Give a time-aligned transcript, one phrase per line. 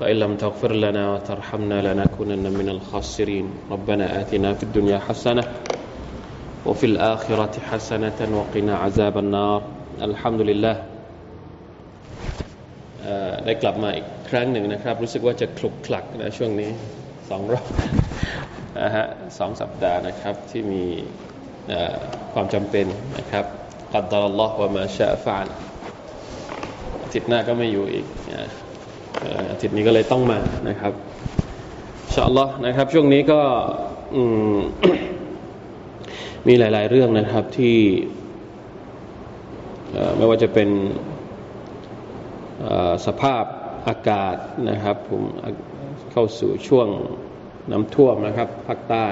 [0.00, 5.44] فإن لم تغفر لنا وترحمنا لنكونن من الخاسرين ربنا آتنا في الدنيا حسنة
[6.66, 9.60] وفي الآخرة حسنة وقنا عذاب النار
[10.02, 10.76] الحمد لله
[13.44, 16.70] ได้กลับมาอีกครั้งหนึ่งนะครับ รู้สึกว่าจะคลุกคลักนะช่วงนี้
[17.30, 17.66] สองรอบ
[18.80, 19.06] นะฮะ
[19.38, 20.84] สองสัปดาห์นะครับที่มี
[22.32, 22.86] ความจำเป็น
[23.18, 23.44] นะครับ
[23.92, 25.46] กัดดารัลลอฮ์ว่ามาชาฟาน
[27.02, 28.06] อาทิตย์หน้าก็ไม่อยู่อีก
[29.51, 30.93] อาทิตย์นี้ก็เลยต้องมานะครับ
[32.13, 33.41] ชาอัลลอฮ์นะครับ ช่วงนี้ก็
[36.47, 37.77] มีหลาย ๆ เรื่องนะครับที่
[40.17, 40.69] ไม่ว่าจะเป็น
[43.05, 43.43] สภาพ
[43.87, 44.35] อากาศ
[44.69, 45.21] นะครับผม
[46.11, 46.87] เข้าสู่ช่วง
[47.71, 49.07] น้ำท่วมนะครับภาคใต้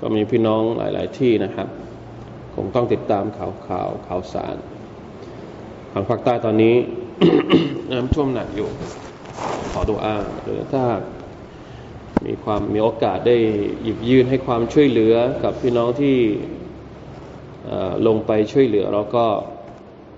[0.00, 1.68] ก็มีพี่น้องหลาย ๆ ที่นะครับ
[2.54, 4.56] คงต้องติดตามข่าวข่าวข่าวสาร
[5.92, 6.74] ทางภาคใต้ตอนนี้
[7.90, 8.68] น้ำท่วมหนักอยู่
[9.72, 10.84] ขอดูอาหรือถ้า
[12.26, 13.36] มีความมีโอกาสได้
[13.82, 16.16] หยิบยื่นให้ความช่วยเหลือกับพี่น้องที่
[18.06, 19.26] ลงไปช่วยเหลือเราก็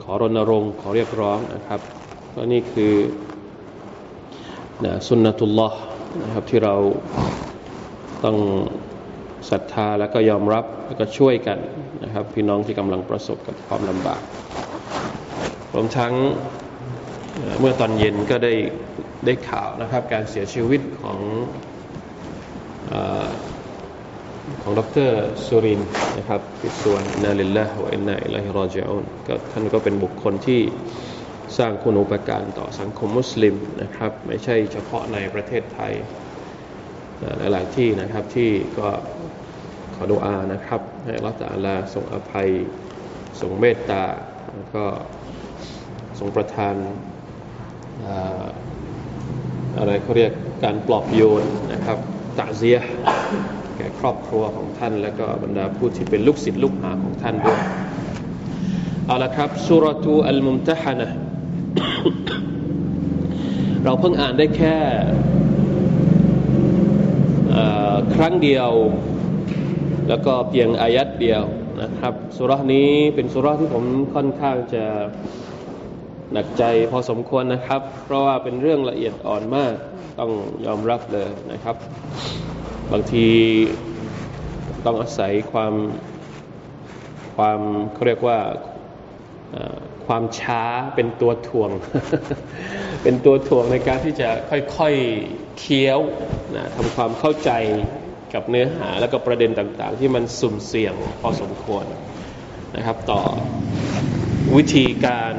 [0.03, 1.81] ขอรณรงค์ขอเรียกร้องนะครับ
[2.31, 2.95] เพราะนี่คือ
[4.85, 5.79] นะสุนนตุลลอฮ์
[6.23, 6.75] นะครับที่เรา
[8.25, 8.37] ต้อง
[9.51, 11.59] ศรัทธาแล้วก็ยอมรับแล้วก็ช่วยกัน
[12.05, 14.21] นะครับ พี่น้องที่กำลังประสบกับความลำบาก
[15.75, 16.13] รวมทั้ง
[17.61, 18.53] เมื่อตอนเย็นก็ได้
[19.27, 21.19] ได้ข่าวนะครับ การเสียชีวิตของ
[22.93, 22.95] อ
[24.63, 25.11] ของดร
[25.47, 25.81] สุริน
[26.19, 30.61] นะครับปิส่วนนาลิลลาฮ์วะอินนาอิลัยฮิรอจิอุนก็ท่านก็เป็นบุคคลที่
[31.59, 35.93] สร้างคุณูปการต่อสังคมมุสลิมนะครับ ไม่ใช่เฉพาะในประเทศไทย
[37.39, 38.89] หลายๆที่นะครับที่ก็
[39.95, 42.49] ขอดุอานะครับให้รัตอาลาทรงอภัย
[43.41, 44.05] ทรงเมตตา
[44.55, 44.85] แล้วก็
[46.19, 46.75] ทรงประทาน
[49.79, 50.33] อะไรเขาเรียก
[50.65, 51.99] การปลอบโยนนะครับ
[52.39, 52.79] ตะเซีย
[53.77, 57.61] แก่ครอบครัวของท่าน และก็บรรดาผู้ที่เป็นลูกศิษย์ลูกหาของท่านด้วย
[59.07, 61.09] เอาละครับสุรทูอัลมุมตะฮานะ
[63.85, 64.77] เราเพิ่งอ่านได้แค่
[68.15, 68.71] ครั้งเดียว
[70.09, 71.43] แล้วก็เพียงอายัดเดียว
[71.83, 73.85] นะครับสุรานี้เป็นสุราที่ผม
[74.15, 74.85] ค่อนข้างจะ
[76.35, 79.75] หนักใจพอสมควรนะครับ เพราะว่าเป็นเรื่องละเอียดอ่อนมาก
[80.21, 80.33] ต้อง
[80.67, 81.77] ยอมรับเลยนะครับ
[82.93, 83.27] บางที
[84.85, 85.75] ต้องอาศัยความ
[87.37, 87.61] ความ
[87.93, 88.39] เขาเรียกว่า
[90.07, 90.63] ความช้า
[90.95, 91.71] เป็นตัวถ่วง
[93.03, 94.29] เป็นตัวถ่วงในการที่จะ
[94.77, 95.99] ค่อยๆเคี้ยว
[96.57, 97.51] นะทำความเข้าใจ
[98.35, 101.85] กับเนื้อหาแล้วก็ประเด็นต่างๆ ที่มันสุ่มเสี่ยงพอสมควร
[102.77, 103.21] นะครับ ต่อ
[104.57, 105.35] วิธีการ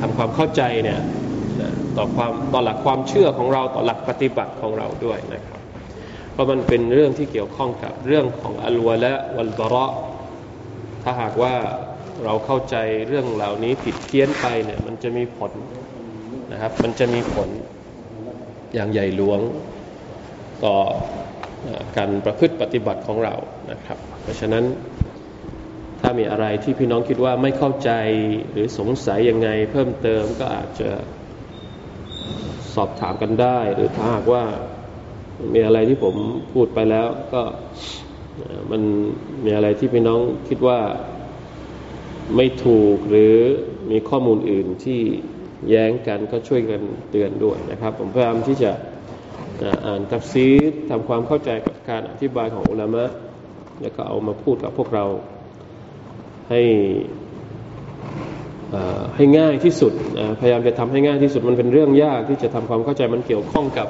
[0.00, 1.00] ทำความเข้าใจเนี่ย
[1.96, 5.60] ต่อความต่อหลักความเชื่อของเราต่อหลักปฏิบัติของเราด้วยนะครับ
[6.32, 9.92] เพราะมันเป็นเรื่องที่เกี่ยวข้องกับเรื่องของอัลวะและวัลบระ
[11.02, 11.54] ถ้าหากว่า
[12.24, 12.76] เราเข้าใจ
[13.08, 15.52] เรื่องเหล่านี้ผิดเพี้ยนไปเนี่ยมันจะมีผล
[16.52, 17.48] นะครับ มันจะมีผล
[18.74, 19.40] อย่างใหญ่หลวง
[20.64, 20.76] ต่อ
[21.96, 23.34] การประพฤติปฏิบัติของเรา
[23.70, 24.64] นะครับ เพราะฉะนั้น
[26.00, 27.90] ถ้ามีอะไรที่พี่น้องคิดว่าไม่เข้าใจ
[28.52, 30.90] หรือสงสัยยังไงเพิ่มเติมก็อาจจะ
[32.74, 34.44] สอบถามกันได้ หรือถ้าหากว่า
[35.54, 36.14] มีอะไรที่ผม
[36.52, 37.42] พูดไปแล้ว ก็
[38.70, 38.82] มัน
[39.44, 40.80] มีอะไรที่พี่น้องคิดว่า
[42.36, 43.36] ไม่ถูกหรือ
[43.90, 45.00] มีข้อมูลอื่นที่
[45.68, 48.72] แย้งกันก็ช่วยกันเตือนด้วยนะครับ ผมพยายามที่จะ
[49.86, 53.04] อ่านตัฟซีดทำความเข้าใจกับการอธิบายของอุลามะ
[53.82, 55.04] แล้วก็เอามาพูดกับพวกเรา
[56.50, 56.60] ให้
[59.16, 59.92] ให้ง่ายที่สุด
[60.40, 63.88] พยายามจะทำให้ง่ายที่สุดมันเป็นเรื่องยากที่จะทำความเข้าใจมันเกี่ยวข้องกับ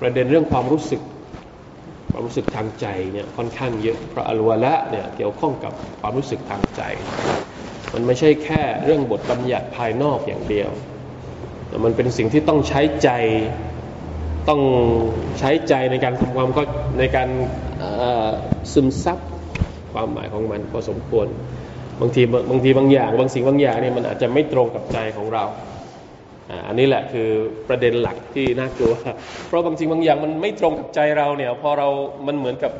[0.00, 1.00] ประเด็นเรื่องความรู้สึก
[2.10, 6.82] ความรู้สึกทางใจเนี่ยค่อนข้างเยอะเพราะอัลวะละเนี่ยเกี่ยวข้องกับความรู้สึกทางใจ
[7.92, 10.70] มันไม่ใช่แค่เรื่องบทบัญญัติภายนอกอย่างเดียว
[11.68, 13.10] แต่มันเป็นสิ่งที่ต้องใช้ใจ
[14.48, 14.60] ต้อง
[15.38, 16.62] ใช้ใจในการทำความก็
[16.98, 17.28] ในการ
[18.72, 19.18] ซึมซับ
[19.98, 21.26] ความหมายของมันพอสมควร
[22.00, 25.44] บางทีบางทีบางอย่าง บางสิ่งบางอย่างเนี่ยมันอาจจะไม่ตรงกับใจของเรา
[26.66, 27.28] อันนี้แหละคือ
[27.68, 28.94] ประเด็นหลักที่น่ากลัว
[29.46, 31.88] เพราะบางจริงบางอย่างมันไม่ตรงกับใจเราเนี่ยพอเรา
[32.26, 32.72] มันเหมือนกับ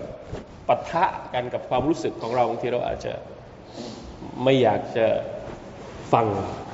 [0.69, 1.05] ปะทะ
[1.35, 3.13] กันกับความรู้สึกของเราบางทีเราอาจจะ
[4.45, 5.07] ไม่อยากจะ
[6.13, 6.27] ฟัง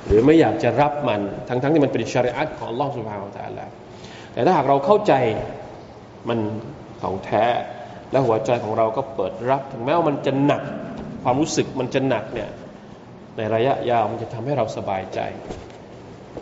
[0.05, 3.67] หรือไม่อยากจะรับมัน ทั้งๆทที่มันเป็นชริอัตของล่อสุภาของตาละ
[4.33, 5.13] แต่ถ้าหากเราเข้าใจ
[6.29, 6.39] มัน
[7.01, 7.45] ของแท้
[8.11, 10.63] และหัวใจของเราก็เปิดรับ ถึงแม้ว่ามันจะหนัก
[11.23, 12.49] ความรู้สึกมันจะหนักเนี่ย
[13.37, 15.19] ในระยะยาวมันจะทำให้เราสบายใจ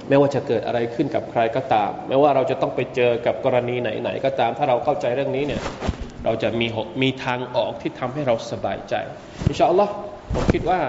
[0.09, 5.61] ไม่ว่าจะเกิดอะไรขึ้นกับใครก็ตาม ไม่ว่าเราจะต้องไปเจอกับกรณีไหนๆก็ตาม ถ้าเราเข้าใจเรื่องนี้เนี่ย
[6.25, 6.67] เราจะมี
[7.01, 8.95] มีทางออกที่ทำให้เราสบายใจ
[9.47, 9.93] อินชาอัลลอฮ์
[10.35, 10.79] ผมคิดว่า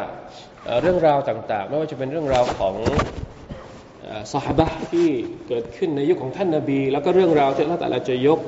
[0.83, 2.77] เรื่องราวต่างๆ ไม่ว่าจะเป็นเรื่องราวของ
[4.33, 5.09] สหบะที่
[5.49, 8.41] เกิดขึ้นในยุคของท่านนาบี แล้วก็เรื่องราวที่เราแต่ละจะยก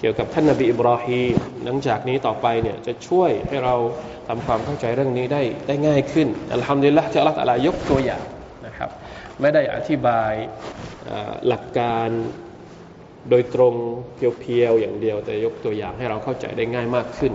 [0.00, 3.74] เกี่ยวกับท่านนบีอิบราฮีมหลังจากนี้ต่อไปเนี่ยจะช่วยให้เรา
[4.28, 8.24] ทำความเข้าใจเรื่องนี้ได้ได้ง่ายขึ้นอัลฮัมดุลิลละที่อัลลอฮฺตะลายกตัวอย่าง
[8.66, 8.90] นะครับ
[9.40, 10.32] ไม่ได้อธิบาย
[11.48, 12.08] หลักการ
[13.30, 13.74] โดยตรง
[14.40, 17.32] เพียวๆอย่างเดียว แต่ยกตัวอย่างให้เราเข้าใจได้ง่ายมากขึ้น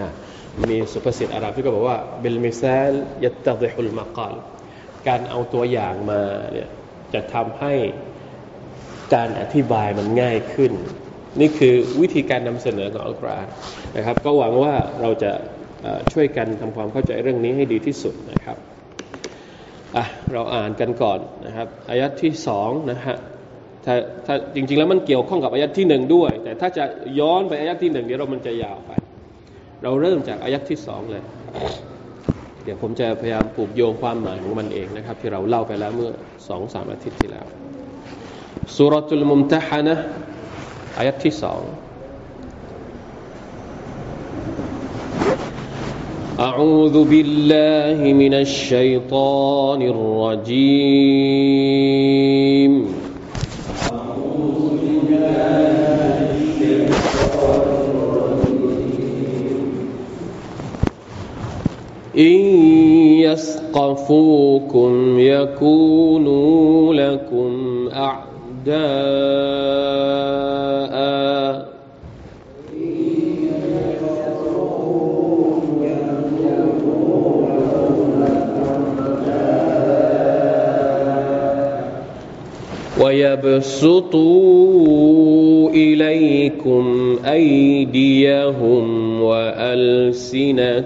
[0.00, 0.10] นะ
[0.68, 2.94] มีสุภาษิตอาหรับที่ก็บอกว่าเบลมิซาล
[3.24, 4.34] ยัตติฮุลมากาล
[5.08, 6.22] การเอาตัวอย่างมา
[6.52, 6.68] เนี่ย
[7.14, 7.74] จะทำให้
[9.14, 10.72] การอธิบายมันง่ายขึ้น
[11.40, 13.48] นี่คือวิธีการนำเสนอของอัลกุรอาน
[13.96, 15.32] นะครับ ก็หวังว่าเราจะ
[16.12, 18.56] ช่วยกันทำความเข้าใจเรื่องนี้ให้ดีที่สุดนะครับ
[19.96, 23.16] อะเราอ่านกันก่อนนะครับอายัดที่สองนะฮะ
[23.84, 23.94] ถ้า
[24.26, 26.84] ถ้าจริง ๆ แล้วมันเกี่ยวข้องกับอายัดที่หนึ่งด้วย แต่ถ้าจะ
[27.20, 28.92] ย้อนไปอายัดที่หนึ่งเดี๋ยวเรามันจะยาวไป
[29.82, 31.22] เราเริ่มจากอายัดที่สองเลย
[32.64, 36.10] เดี๋ยวผมจะพยายามปลูกโยงความหมายของมันเองนะครับ ที่เราเล่าไปแล้วเมื่อ
[36.48, 37.46] สองสามอาทิตย์ที่แล้ว
[38.76, 39.96] สุรตุลมุมตะฮานะ
[40.97, 41.61] อายัดที่สอง
[46.49, 51.29] أعوذ بالله من الشيطان الرجيم
[62.17, 62.39] إن
[63.27, 67.51] يثقفوكم يكونوا لكم
[67.93, 69.52] أعداء
[83.00, 84.54] ويبسطوا
[85.70, 88.86] إليكم أيديهم
[89.22, 90.78] وألسنتهم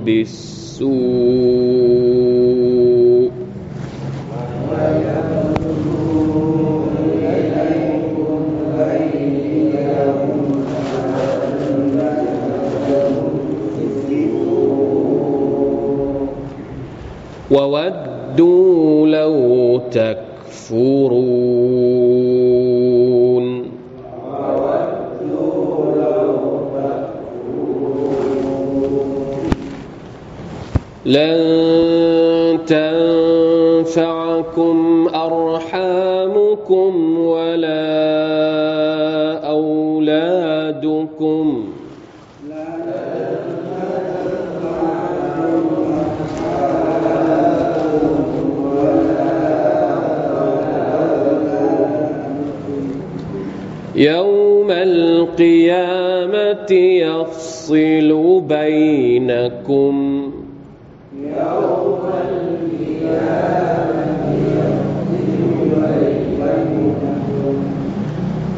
[0.00, 1.36] بالسوء.
[17.50, 18.65] وودوا
[20.66, 22.26] تك تكفرون
[31.06, 32.58] لن
[33.86, 34.78] تنفعكم
[35.14, 36.92] أرحامكم
[56.70, 60.22] يفصل بينكم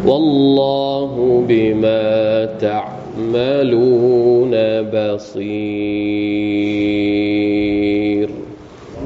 [0.06, 4.50] والله بما تعملون
[4.92, 6.28] بصير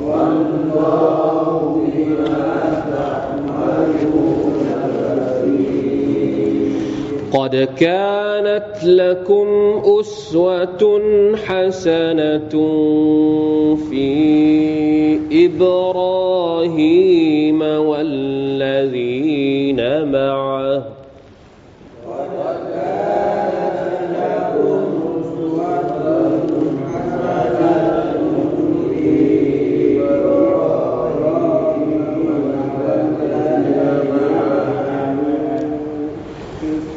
[0.07, 1.59] والله
[1.97, 2.43] بما
[7.33, 7.69] قد
[8.63, 9.47] كانت لكم
[10.01, 11.01] أسوة
[11.47, 12.49] حسنة
[13.91, 14.07] في
[15.47, 16.83] إبراهيم
[17.63, 18.21] والذين
[20.13, 20.83] معه.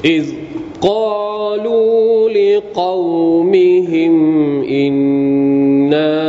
[0.06, 0.45] إذ
[0.82, 4.16] قالوا لقومهم
[4.64, 6.25] إنا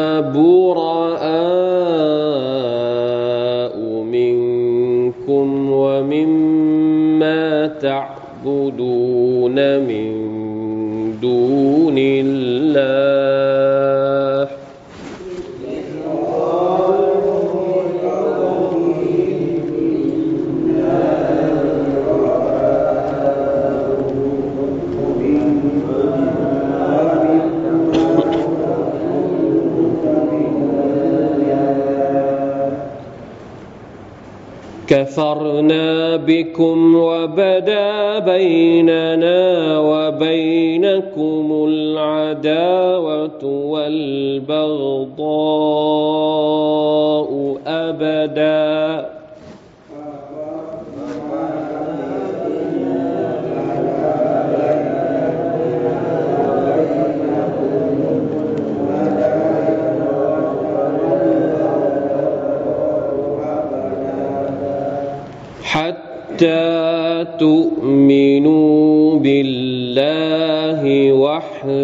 [35.17, 42.96] كفرنا بكم وبدا بيننا وبينكم العداوة.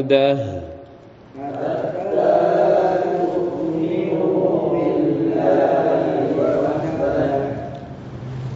[0.02, 0.36] وحده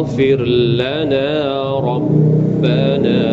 [0.06, 0.40] واغفر
[0.82, 1.30] لنا
[1.80, 3.24] ربنا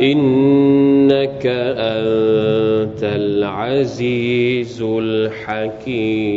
[0.00, 6.32] إنك أنت العزيز الحكيم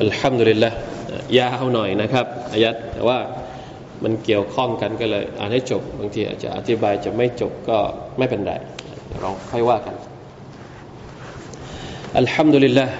[0.00, 0.72] الحمد لله
[1.38, 3.18] ยาวหน่อยนะครับอายัดแต่ว่า
[4.03, 7.77] มันเกี่ยวข้องกันก็เลยอ่านให้จบบางทีอาจจะอธิบายจะไม่จบก็
[8.17, 8.53] ไม่เป็นไร
[9.19, 9.95] เราค่อยว่ากัน
[12.17, 12.93] อัลฮัมดุลิลลาห์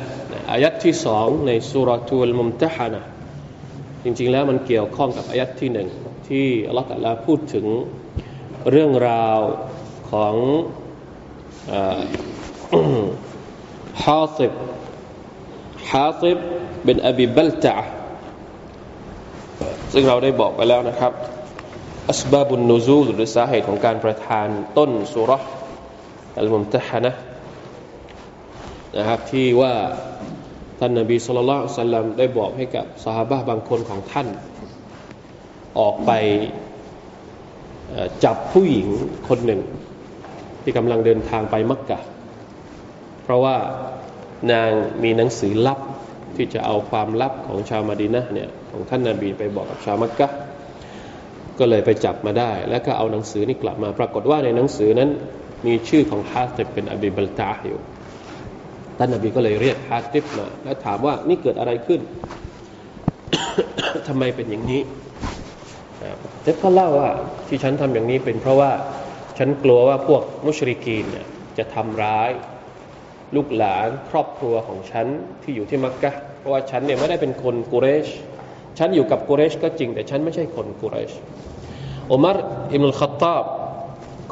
[0.52, 3.02] อายัดที่สองในสุรทูลมุมตะฮานะ
[4.04, 5.88] จริงๆแล้วมันเกี่ยวข้องกับอายัดที่หนึ่ง
[6.28, 7.66] ที่อัลลอฮฺตะลาพูดถึง
[8.72, 9.40] เรื่องราว
[10.12, 10.36] ของ
[14.06, 14.54] ฮาติบ
[15.92, 16.38] ฮาติบ
[16.84, 17.76] เป็นอบิบัลตะ
[19.94, 21.12] ซึ่งเราได้บอกไปแล้วนะครับ
[22.10, 24.48] อัสบาบุนนูซูหรือสาเหตุของการประทาน
[24.78, 25.32] ต้นสุร
[26.38, 27.12] อัลมุมตะฮานะ
[28.98, 29.74] นะครับที่ว่า
[30.80, 34.28] ท่านนบีสุลต่านสัลลัมได้บอกให้กับสหาบางคนของท่าน
[35.80, 36.12] ออกไป
[38.24, 38.88] จับผู้หญิง
[39.28, 39.62] คนหนึ่ง
[40.62, 42.00] ที่กำลังเดินทางไปมักกะ
[43.24, 43.56] เพราะว่า
[44.52, 44.72] นาง
[45.04, 45.80] มีหนังสือลับ
[46.36, 50.28] ที่จะเอาความลับของชาวมาดีนะเนี่ย ของท่านนาบีไปบอกกับชาวมักกะ
[51.60, 55.10] ก็เลยไปจับมาได้ แล้วก็เอาหนังสือนี้กลับมา ปรากฏว่าในหนังสือนั้น
[55.66, 57.80] มีชื่อของฮาติบเป็นอบิบัลตาอยู่
[58.98, 62.02] ท่านนบีก็เลยเรียกฮาติบมาแล้วถามว่านี่เกิดอะไรขึ้น
[64.08, 64.82] ทำไมเป็นอย่างนี้
[66.42, 67.10] เจ็บก็เล่าว่า
[67.48, 68.72] ที่ฉันทำอย่างนี้เป็นเพราะว่า
[69.38, 71.26] ฉันกลัวว่าพวกมุชริกีนเนี่ย
[71.58, 72.32] จะทำร้าย
[73.36, 75.08] ลูกหลานครอบครัวของฉัน
[75.44, 78.08] ที่อยู่ที่มักกะเพราะว่าฉันเนี่ยไม่ได้เป็นคนกุเรช
[78.78, 81.12] ฉันอยู่กับกุเรชก็จริง แต่ฉันไม่ใช่คนกุเรช
[82.12, 82.38] อุมาร
[82.74, 83.46] อิมุลขัตตาบ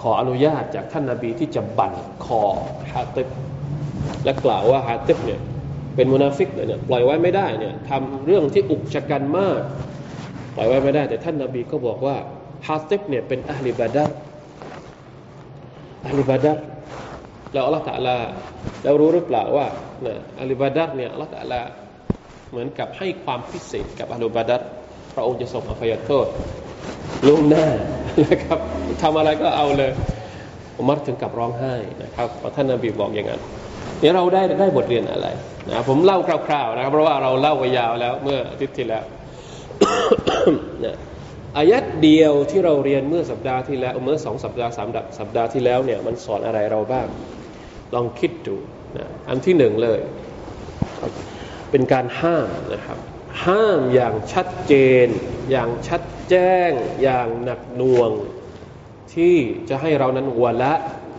[0.01, 1.93] ขออนุญาตจากท่านนาบีที่จะบั่น
[2.25, 2.41] คอ
[2.91, 3.27] ฮาติบ
[4.24, 5.39] และกล่าวว่าฮาติบเนี่ย
[5.95, 9.62] เป็นมุนาฟิกเนี่ยปล่อยไว้ไม่ได้เนี่ยทำเรื่องที่อุกชะกันมาก
[10.55, 12.15] ปล่อยไว้ไม่ได้ แต่ท่านนาบีก็บอกว่า
[12.67, 14.05] ฮาติบเนี่ยเป็นอัลลิบาดา
[16.07, 16.53] อัลลิบาดา
[17.53, 18.17] แล้วอัลลอฮฺตะลา
[18.83, 19.67] เรารู้หรือเปล่าว่า
[20.39, 21.62] อัลลิบาดัเนี่ยอัลลอฮฺตะลา
[22.51, 24.62] เหมือนกับให้ความพิเศษกับอัลลิบาดัต
[25.15, 26.27] พระองค์จะส่งอภัยโทษ
[27.27, 27.67] ล่วงหน้า
[28.25, 28.60] นะครับ
[29.01, 29.91] ทำอะไรก็เอาเลย
[30.77, 33.41] อุมัรถึงกับร้องไห้นะครับพอท่านนบีบอกอย่างนั้น
[34.01, 35.27] นี่เราได้ได้บทเรียนอะไร
[35.70, 36.17] นะผมเล่า
[36.48, 39.03] คร่าวๆนะครับเพราะว่าเราเล่าไปยาวแล้วเมื่ออาทิตย์ที่แล้ว
[40.86, 40.96] นะ
[41.58, 44.89] อายัดเดียวที่เราเรียนเมื่อสัปดาห์ที่แล้วเมื่อสองสัปดาห์สาม
[45.20, 47.08] สัปดาห์ที่แล้วเนี่ยมันสอนอะไรเราบ้าง
[47.96, 48.55] ลองคิดดู
[48.98, 50.00] นะอันที่หนึ่งเลย
[51.71, 52.97] เป็นการห้ามนะครับ
[53.45, 54.73] ห้ามอย่างชัดเจ
[55.05, 55.07] น
[55.51, 58.11] อย่างชัดแจ้ง อย่างหนักหน่วง
[59.13, 59.35] ที่
[59.69, 60.73] จะให้เรานั้นวัวละ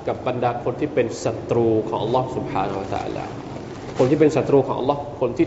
[0.06, 3.32] กับบรรดาคนที่เป็นศัตรูของ Allah Subhanahu Wa ลลอฮ์
[3.99, 5.47] คนที่เป็นศัตรูของ Allah คนที่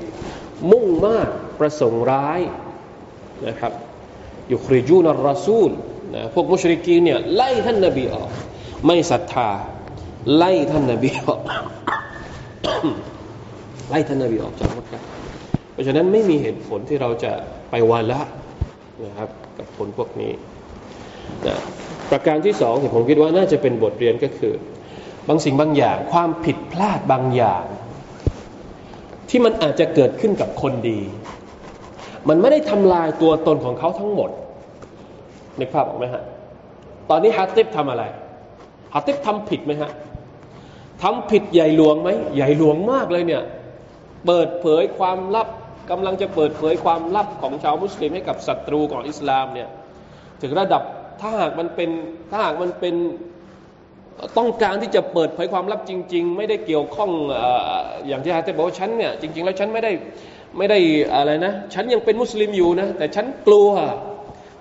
[0.71, 2.41] มุ่งมากประสงค์ร้าย
[3.47, 3.73] นะครับ
[4.47, 5.69] อยู่คริจูนรอซูล
[6.15, 8.29] นะพวกมุชริกีเนี่ยไล่ท่านนาบีออก
[8.85, 9.49] ไม่ศรัทธา
[10.35, 11.41] ไล่ท่านนาบีออก
[13.89, 15.01] ไล่ท่านนบีออกจากมักกะ
[15.73, 17.31] เพราะฉะนั้นไม่มีเหตุผลที่เราจะ
[17.69, 18.21] ไปวาละ
[19.05, 20.31] นะครับกับคนพวกนี้
[21.45, 21.55] นะ
[22.11, 24.53] ประการที่สองที่ผมคิดว่าน่าจะเป็นบทเรียนก็คือ
[25.27, 27.63] บางสิ่งบางอย่างความผิดพลาดบางอย่าง
[29.29, 30.99] ที่มันอาจจะเกิดขึ้นกับคนดี
[32.29, 34.29] มันไม่ได้ทำลายตัวตนของเขาทั้งหมด
[35.59, 36.23] นึกภาพออกไหมฮะ
[37.09, 38.03] ตอนนี้ฮาติบทำอะไร
[38.93, 39.91] ฮาติบทำผิดไหมฮะ
[41.03, 43.43] ทำผิดใหญ่หลวงไหมใหญ่หลวงมากเลยเนี่ย
[44.25, 45.47] เปิดเผยความลับ
[45.91, 49.69] กำลังจะเปิดเผยความลับของชาวมุสลิมให้กับศัตรูของอิสลามเนี่ย
[50.41, 50.83] ถึงระดับ
[51.21, 51.89] ถ้าหากมันเป็น
[52.31, 52.95] ถ้าหากมันเป็น
[54.37, 57.11] ต้องการที่จะเปิดเผยความลับจริง ๆ ไม่ได้เกี่ยวข้อง
[58.07, 59.91] อย่างที่ฮาติบบอกว่าฉันเนี่ยจริง ๆ แล้วฉันไม่ได้
[60.57, 60.79] ไม่ได้
[61.15, 63.69] อะไรนะ ฉันยังเป็นมุสลิมอยู่นะแต่ฉันกลัว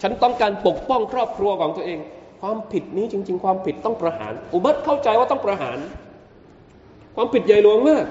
[0.03, 1.99] ฉันต้องการปกป้องครอบครัวของตัวเอง
[2.41, 5.79] ความผิดนี้จริง ๆ ความผิดต้องประหาร อุบัติเข้าใจว่าต้องประหาร
[7.17, 8.05] ความผิดใหญ่หลวงมาก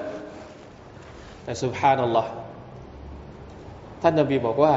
[1.44, 2.30] แต่สุภานัลลอฮ์
[4.02, 4.74] ท่านนบีบอกว่า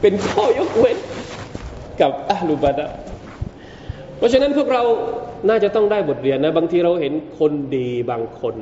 [0.00, 0.98] เป็นข้อยกเว้น
[2.00, 2.86] กับอัลลุบาดะ
[4.16, 4.82] เพราะฉะนั้นพวกเรา
[5.48, 8.56] น่าจะต้องได้บทเรียนนะ บางทีเราเห็นคนดีบางคน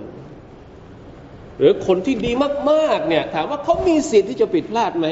[1.59, 2.33] หรือคนที่ดี
[2.71, 5.09] มากๆ เนี่ย ถามว่าเขามีสิทธิ์ที่จะผิดพลาดไหม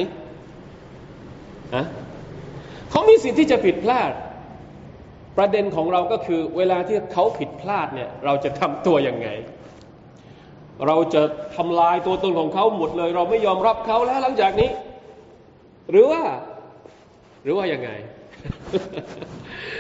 [1.75, 1.85] ฮะ
[2.91, 4.11] เขามีสิทธิ์ที่จะผิดพลาด
[5.39, 9.29] ประเด็นของเราก็คือ เวลาที่เขาผิดพลาดเนี่ย เราจะทำตัวยังไง
[10.87, 11.23] เราจะ
[11.57, 14.71] ทำลายตัวตนของเขาหมดเลย เราไม่ยอมรับเขาแล้วหลังจากนี้
[15.91, 16.23] หรือว่า
[17.43, 17.91] หรือว่ายังไง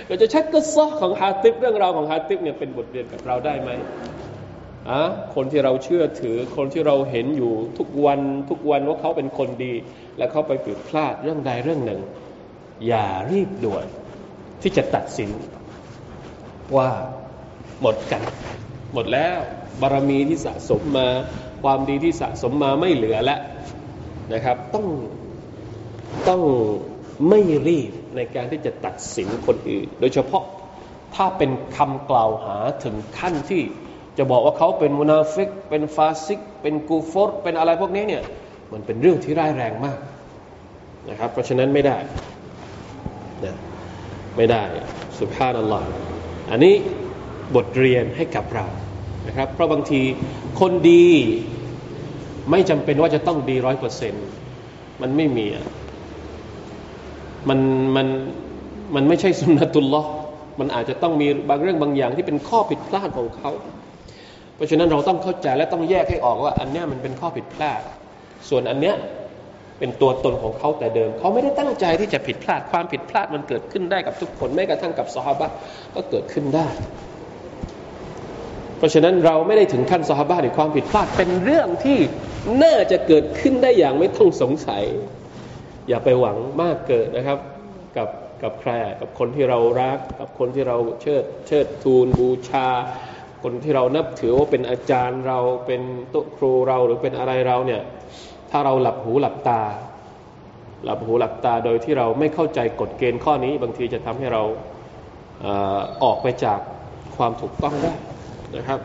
[0.07, 3.71] เราจะชักกระซอกของฮาติบเรื่องราวของฮาติบเนี่ยเป็นบทเรียนกับเราได้ไหม
[4.91, 5.03] อะ
[5.35, 9.75] คนที่เราเชื่อถือคนที่เราเห็นอยู่ทุกวันทุกวันว่าเขาเป็นคนดี
[10.19, 12.01] และเขาไปผิดพลาดเรื่องใดเรื่องหนึ่ง
[12.87, 13.87] อย่ารีบด่วน
[14.63, 15.31] ที่จะตัดสิน
[16.77, 16.89] ว่า
[17.81, 18.23] หมดกัน
[18.95, 19.39] หมดแล้ว
[19.81, 21.09] บารมีที่สะสมมา
[21.63, 23.41] ความดีที่สะสมมาไม่เหลือแล้ว
[24.33, 24.87] นะครับ ต้อง
[26.29, 26.43] ต้อง
[27.29, 30.45] ไม่รีบในการที่จะตัดสินคนอื่น โดยเฉพาะ
[31.15, 33.63] ถ้าเป็นคำกล่าวหาถึงขั้นที่
[34.19, 38.23] จะบอกว่าเขาเป็นมุนาฟิก เป็นฟาซิก เป็นกูฟอร์เป็นอะไรพวกนี้เนี่ย
[38.73, 39.99] มันเป็นเรื่องที่ร้ายแรงมาก
[41.11, 41.99] นะครับ เพราะฉะนั้นไม่ได้
[43.45, 43.57] นะ
[44.37, 44.63] ไม่ได้
[45.19, 45.87] สุภาพนัลลอฮ์
[46.51, 46.75] อันนี้
[47.57, 48.67] บทเรียนให้กับเรา
[49.27, 50.01] นะครับ เพราะบางที
[50.61, 51.07] คนดี
[52.51, 54.27] ไม่จำเป็นว่าจะต้องดีร้อยเปอร์เซ็นต์
[55.03, 55.47] มันไม่มี
[57.49, 57.59] มัน
[57.97, 58.07] มัน
[58.95, 60.03] มันไม่ใช่สุนนะตุลลอ
[60.61, 63.51] มันอาจจะต้องมีบางเรื่องบางอย่างที่เป็นข้อผิดพลาดของเขา
[64.55, 67.81] เพราะฉะนั้นเราต้องเข้าใจและต้องแยกให้ออกว่า อันนี้มันเป็นข้อผิดพลาด
[68.49, 68.97] ส่วนอันเนี้ย
[69.79, 75.51] เป็นตัวตนของเขาแต่เดิม เขาไม่ได้ตั้งใจที่จะผิดพลาดความผิดพลาดมันเกิดขึ้นได้กับทุกคนแม้กระทั่งกับสฮาบะ
[75.95, 76.69] ก็เกิดขึ้นได้
[78.83, 81.99] เพราะฉะนั้นเราไม่ได้ถึงขั้นสฮาบะหรือความผิดพลาดเป็นเรื่องที่
[82.63, 84.85] น่าจะเกิดขึ้นได้อย่างไม่ต้องสงสัย
[85.89, 87.39] อย่าไปหวังมากเกิดนะครับ
[87.97, 88.09] กับ
[88.43, 92.69] กับใครกับคนที่เรารัก กับคนที่เราเชิดเชิดทูลบูชา
[93.43, 97.83] คนที่เรานับถือว่าเป็นอาจารย์เราเป็นโต๊ะครูเราหรือเป็นอะไรเราเนี่ย
[98.51, 99.63] ถ้าเราหลับหูหลับตา
[100.85, 104.43] หลับหูหลับตาโดยที่เราไม่เข้าใจกฎเกณฑ์ข้อนี้ บางทีจะทำให้เรา
[106.05, 106.59] ออกไปจาก
[107.17, 107.95] ความถูกต้องได้
[108.57, 108.79] นะครับ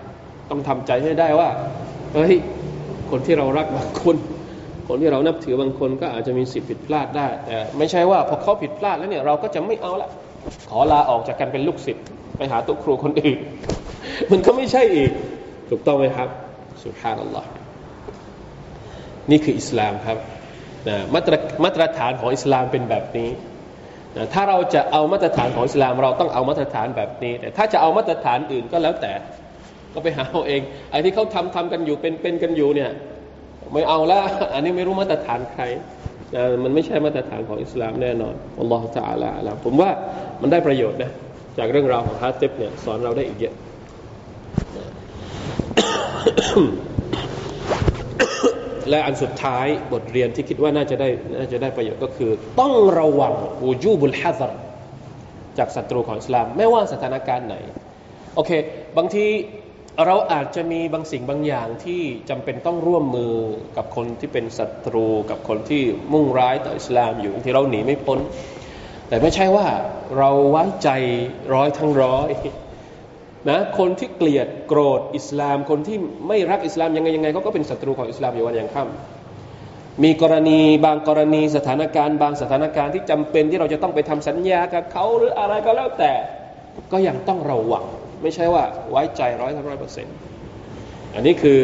[0.50, 1.50] ต้องทำใจให้ได้ว่า
[2.14, 2.36] เฮ้ย
[3.12, 4.16] คนที่เรารักบางคน
[4.88, 10.10] คนที่เรานับถือบางคนก็อาจจะมีสิทธิผิดพลาดได้ แต่ไม่ใช่ว่าพอเขาผิดพลาดแล้วเนี่ยเราก็จะไม่เอาละ
[10.70, 12.06] ขอลาออกจากการเป็นลูกศิษย์
[12.38, 13.40] ไปหาตุครูคนอื่น
[14.32, 15.12] มันก็ไม่ใช่อีก
[15.70, 16.30] ถูกต้องไหมครับ
[16.84, 17.50] สุภานัลลอฮ์
[19.32, 20.18] นี่คืออิสลามครับ
[20.88, 23.30] นะมาตรมาตรฐานของอิสลามเป็นแบบนี้
[24.16, 29.14] นะถ้าเราจะเอามาตรฐานของอิสลาม เราต้องเอามาตรฐานแบบนี้ แต่ถ้าจะเอามาตรฐานอื่นก็แล้วแต่
[29.98, 32.92] ก็ไปหาเอาเอง ไอ้ที่เขาทำทำกันอยู่เป็นเป็นกันอยู่เนี่ย
[33.74, 34.20] ไม่เอาละ
[34.54, 35.64] อันนี้ไม่รู้มาตรฐานใคร
[36.36, 39.90] นะมันไม่ใช่มาตรฐานของอิสลามแน่นอนอัลลอฮฺจะอาลาผมว่า
[40.42, 41.12] มันได้ประโยชน์นะ
[41.58, 43.54] จากเรื่องราวของฮาติบเนี่ยสอนเราได้อีกเยอะ
[48.90, 53.34] และอันสุดท้ายบทเรียนที่คิดว่าน่าจะได้น่าจะได้ประโยชน์ก็คือ ต้องระวัง
[53.64, 54.52] วูจูบุลฮัซร
[55.58, 57.56] จากศัตรูของอิสลาม ไม่ว่าสถานการณ์ไหน
[58.36, 58.52] โอเค
[58.98, 59.26] บางที
[60.06, 63.34] เราอาจจะมีบางสิ่งบางอย่างที่จำเป็นต้องร่วมมือ
[63.78, 65.84] กับคนที่เป็นศัตรูกับคนที่
[66.14, 68.20] มุ่งร้ายต่ออิสลามอยู่ที่เราหนีไม่พ้น
[69.08, 69.68] แต่ไม่ใช่ว่า
[70.18, 70.90] เราไว้ใจ
[71.54, 72.30] ร้อยทั้งร้อย
[73.50, 86.14] นะคนที่เกลียดโกรธอิสลาม คนที่ไม่รักอิสลามยังไงยังไงเขาก็เป็นศัตรูของอิสลามอยู่วันยังค่ำมีกรณีบางกรณีสถานการณ์บางสถานการณ์ที่จำเป็นที่เราจะต้องไปทำสัญญากับเขาหรืออะไรก็แล้วแต่
[86.92, 87.86] ก็ยังต้องระวัง
[88.22, 90.16] ไม่ใช่ว่าไว้ใจร้อยทั้งร้อยเปอร์เซ็นต์
[91.16, 91.60] อันนี้คือ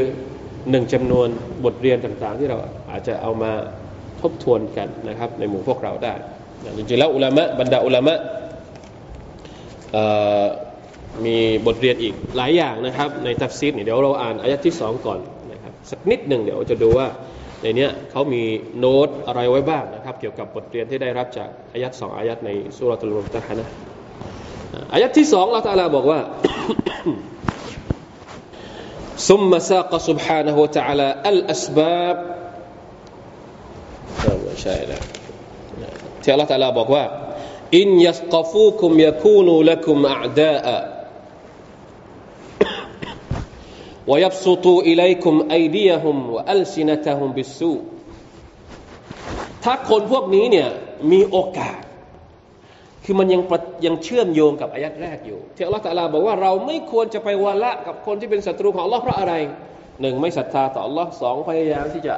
[0.70, 1.28] หนึ่งจำนวน
[1.66, 2.58] บทเรียนต่างๆ ที่เรา
[2.92, 3.52] อาจจะเอามา
[4.22, 6.14] ทบทวนกันนะครับ ในหมู่พวกเราได้
[6.78, 8.20] จริงๆแล้วอุลามะบรรดาอุลามะ
[11.26, 11.38] มี
[11.68, 15.20] บทเรียนอีกหลายอย่างนะครับ ในตัฟซีรเดี๋ยวเราอ่านอายะที่สองก่อน
[15.52, 17.08] นะครับสักนิดหนึ่งเดี๋ยวจะดูว่า
[17.62, 18.44] ในนี้เขามี
[18.80, 23.68] โน้ตอะไรไว้บ้างนะครับ เกี่ยวกับบทเรียนที่ได้รับจากอายะสองอายะในสูเราะตุลมุมตะหะนะฮฺ
[24.93, 26.21] อายะที่สองเราตาลาบอกว่า
[29.29, 32.17] ثم ساق سبحانه وتعالى الأسباب
[34.45, 35.03] ไม่ใช่แล้ว
[36.23, 37.05] ที่อัลลอฮฺตาลาบอกว่า
[37.79, 40.79] อินยัสกฟูคุมยาคูนูละคุมอาดาอะ
[44.11, 47.81] ويبسطوا إليكم أيديهم وألسنتهم بالسوء
[49.65, 50.69] ถ้าคนพวกนี้เนี่ย
[51.13, 51.81] มีโอกาส
[53.06, 53.42] คือมันยัง
[53.86, 59.34] ยังเชื่อมโยงกับอายัดแรกอยู่ที่อัลลอฮฺตะลาบอกว่าเราไม่ควรจะไปวาละกับคนที่เป็นศัตรูของอัลลอฮ์เพราะอะไร
[60.02, 62.16] หนึ่งไม่ศรัทธาต่ออัลลอฮ์สองพยายามที่จะ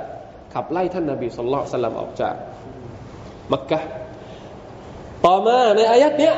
[0.53, 2.35] ขับไล่ท่านนบีสุลต่านสลัมออกจาก
[3.51, 3.79] มักกะ
[5.25, 6.35] ต่อมาในอายัดเนี้ย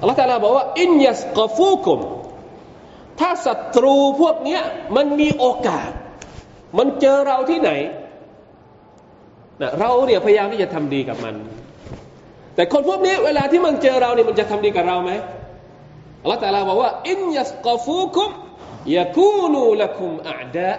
[0.00, 2.00] อัลลอฮฺตะลาบอกว่า อินยัสกฟูกุม
[3.20, 4.62] ถ้าศัตรูพวกเนี้ย
[4.96, 5.90] มันมีโอกาส
[6.78, 7.70] มันเจอเราที่ไหน
[9.60, 11.34] นะเราเนี่ยพยายามที่จะทำดีกับมัน
[12.56, 15.12] แต่คนพวกนี้เวลาที่มันเจอเราเนี่ยมันจะทำดีกับเราไหม
[16.22, 18.30] อัลลอฮฺตะลาบอกว่าอินยัสกฟูคุม
[18.96, 20.72] ยาคูนูละคุมอาดะ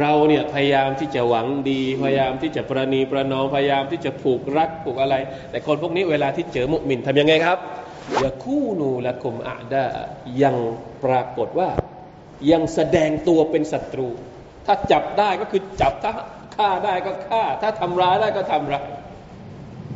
[0.00, 5.14] เราเนี่ยพยายามที่จะหวังดี พยายามที่จะประนีประนอมพยายามที่จะผูกรักผูกอะไร
[5.50, 7.58] แต่คนพวกนี้เวลาที่เจอมุมินทำยังไงครับ
[8.24, 9.86] ยาคูนูละคุมอาดา
[10.42, 10.56] ยัง
[11.04, 11.68] ปรากฏว่า
[12.52, 14.08] ยังแสดงตัวเป็นศัตรู
[14.66, 16.12] ถ้าจับได้ก็คือจับถ้า
[16.56, 18.84] ฆ่าได้ก็ฆ่า ถ้าทำร้ายได้ก็ทำร้าย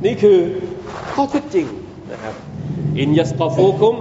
[0.05, 0.37] นี่คือ
[1.13, 1.67] ข้อเท็จจริง
[2.11, 2.35] นะครับ
[2.99, 3.95] อินยัสกฟูคุม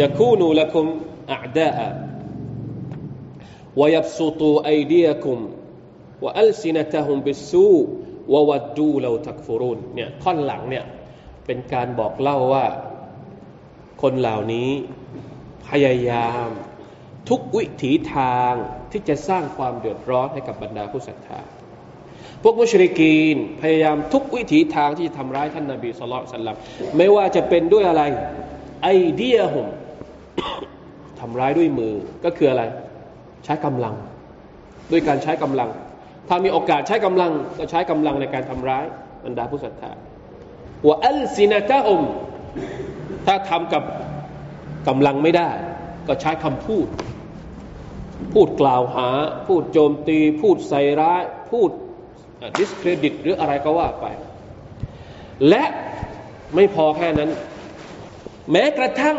[0.00, 0.86] ยาคูนูละคุม
[1.32, 1.70] อาดา
[3.80, 5.38] ويبسطوا أيديكم
[6.22, 7.86] وألسنتهم بالسوء
[8.28, 10.84] وودوا لو تكفرون เนี่ยท่อนหลังเนี่ย
[11.46, 12.66] เป็นการบอกเล่าว่า
[14.02, 14.70] คนเหล่านี้
[15.68, 16.46] พยายาม
[17.28, 18.52] ทุกวิถีทาง
[18.90, 21.40] ที่จะสร้างความเดือดร้อนให้กับบรรดาผู้ศรัทธา
[22.43, 26.49] พวกมุชริกีนพยายามทุกวิถีทางที่จะทำร้ายท่านนาบีสุลต่าน
[26.97, 28.03] ไม่ว่าจะเป็นด้วยอะไร
[28.83, 29.67] ไอเดียหุม
[31.19, 31.93] ทำร้ายด้วยมือ
[32.25, 32.63] ก็คืออะไร
[33.45, 33.95] ใช้กำลัง
[34.91, 35.69] ด้วยการใช้กำลัง
[36.27, 38.85] ถ้ามีโอกาสใช้กำลังก็ใช้กำลังในการทำร้าย
[39.25, 39.91] บรรดาผู้ศรัทธา
[40.87, 42.01] ว่าอัลซินาตาอม
[43.25, 43.83] ถ้าทำกับ
[44.87, 45.49] กำลังไม่ได้
[46.07, 46.87] ก็ใช้คำพูด
[48.33, 49.09] พูดกล่าวหา
[49.47, 51.69] พูดโจมตี พูดใส่ร้าย พูด
[52.59, 54.05] ดิสเครดิตหรืออะไรก็ว่าไป
[55.49, 55.63] และ
[56.55, 57.29] ไม่พอแค่นั้น
[58.51, 59.17] แม้กระทั่ง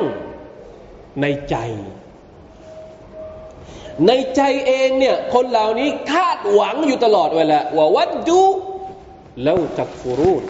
[1.23, 1.57] ในใจ
[4.07, 8.43] ในใจเองเนี่ยคนเหล่านี้คาดหวังอยู่ตลอดเวลาว่าวัดดู
[9.43, 10.45] แล้วจักฟูรูน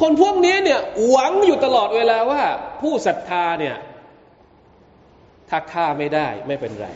[0.00, 2.42] คนพวกนี้เนี่ยหวังอยู่ตลอดเวลาว่า
[2.80, 3.76] ผู้ศรัทธาเนี่ย
[5.50, 6.88] ถ้าฆ่าไม่ได้ไม่เป็นไร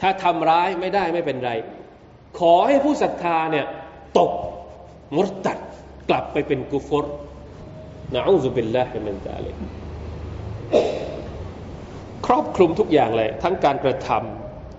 [0.00, 1.52] ถ้าทำร้ายไม่ได้ไม่เป็นไร
[2.38, 3.66] ขอให้ผู้ศรัทธาเนี่ย
[4.18, 4.30] ตก
[5.16, 5.58] มุรตัด
[6.08, 7.04] กลับไปเป็นกุฟร
[8.14, 9.46] นะอูซุบิลลาฮิมินตาเล
[12.26, 14.08] ครอบคลุมทุกอย่างเลย ทั้งการกระท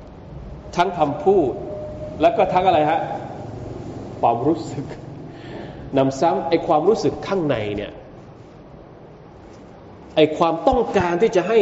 [0.08, 1.52] ำทั้งคำพูด
[2.22, 3.00] แล้วก็ทั้งอะไรฮะ
[4.22, 4.86] ความรู้สึก
[5.98, 7.92] นำซ้ำไอความรู้สึกข้างในเนี่ย
[10.16, 11.60] ไอความต้องการที่จะให้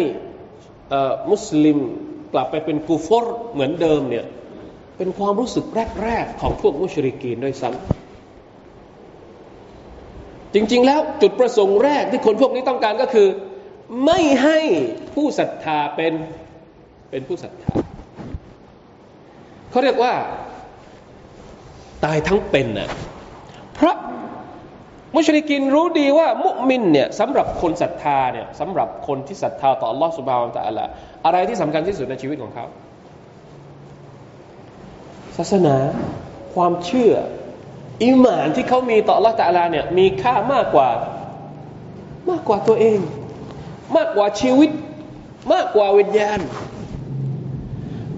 [1.31, 1.77] มุสลิม
[2.33, 4.25] กลับไปเป็นกูฟอร์เหมือนเดิมเนี่ย
[4.97, 5.65] เป็นความรู้สึก
[6.03, 7.75] แรกๆของพวกมุชริกีนด้วยซ้ำ
[10.53, 13.27] จริง ๆ แล้วจุดประสงค์แรกที่คนพวกนี้ต้องการก็คือ
[14.05, 14.59] ไม่ให้
[15.13, 16.13] ผู้ศรัทธาเป็น
[17.09, 17.73] เป็นผู้ศรัทธา
[19.71, 20.13] เขาเรียกว่า
[22.03, 22.89] ตายทั้งเป็นน่ะ
[23.73, 23.95] เพราะ
[25.15, 30.85] มุชริกินรู้ดีว่ามุมินเนี่ยสำหรับคนศรัทธาเนี่ยสำหรับคนที่ศรัทธาต่อ Allah สุบฮานตะอัลละ
[31.25, 32.65] อะไรที่สำคัญที่สุดในชีวิตของเขา
[35.37, 35.77] ศาสนา
[36.53, 37.13] ความเชื่อ
[38.03, 40.89] อิมานที่เขามีต่อละตะลาเนี่ยมีค่ามากกว่า
[42.29, 42.99] มากกว่าตัวเอง
[43.95, 44.69] มากกว่าชีวิต
[45.53, 46.39] มากกว่าวิญญาณ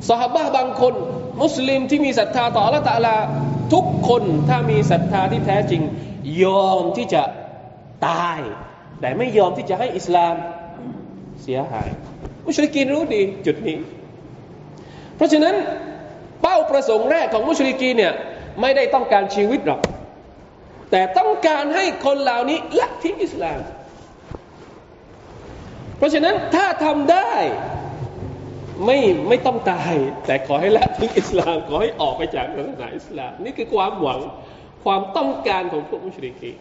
[0.10, 0.94] สหบะบางคน
[1.42, 3.18] มุสลิมที่มีศรัทธาต่อละตะลา
[3.74, 5.82] ทุกคนถ้ามีศรัทธาที่แท้จริง
[6.44, 7.24] ยอมที่จะ
[8.08, 8.40] ตาย
[9.00, 10.36] แต่ไม่ยอมที่จะให้อิสลาม
[11.44, 11.90] เสียหาย
[12.46, 13.78] มุชริกีนรู้ดีจุดนี้
[15.16, 15.56] เพราะฉะนั้น
[16.48, 18.14] เป้าประสงค์แรกของมุชริกีเนี่ย
[18.62, 19.82] ไม่ได้ต้องการชีวิตหรอก
[20.92, 23.60] แต่ต้องการให้คนเหล่านี้ละทิ้งอิสลาม
[25.98, 27.32] เพราะฉะนั้นถ้าทำได้
[28.86, 29.94] ไม่ไม่ต้องตาย
[30.26, 34.20] แต่ขอให้ละทิ้งอิสลามขอให้ออกไปจากศาสนาอิสลาม นี่คือความหวัง
[34.86, 36.52] ความต้องการของพวกมุชริกี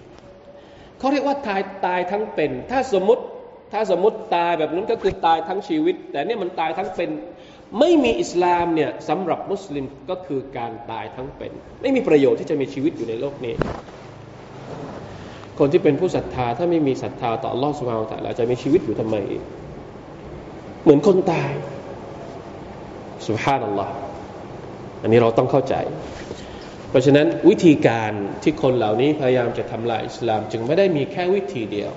[0.98, 3.22] เขาเรียกว่าตายตายทั้งเป็น ถ้าสมมติ
[3.72, 7.10] ถ้าสมมติตายแบบนั้นก็คือตายทั้งชีวิต แต่เนี่ยมันตายทั้งเป็น
[7.78, 11.52] ไม่มีอิสลามเนี่ยสำหรับมุสลิมก็คือการตายทั้งเป็น
[11.82, 13.54] ไม่มีประโยชน์ที่จะมีชีวิตอยู่ในโลกนี้
[15.58, 19.16] คนที่เป็นผู้ศรัทธาถ้าไม่มีศรัทธาต่ออัลลอฮฺสุบฮานตะลาจะมีชีวิตอยู่ทำไม
[20.82, 21.50] เหมือนคนตาย
[23.26, 23.92] สุบฮานัลลอฮ์
[25.02, 25.74] อันนี้เราต้องเข้าใจ
[26.90, 31.90] เพราะฉะนั้นวิธีการที่คนเหล่านี้พยายามจะทำลายอิสลาม จึงไม่ได้มีแค่วิธีเดียว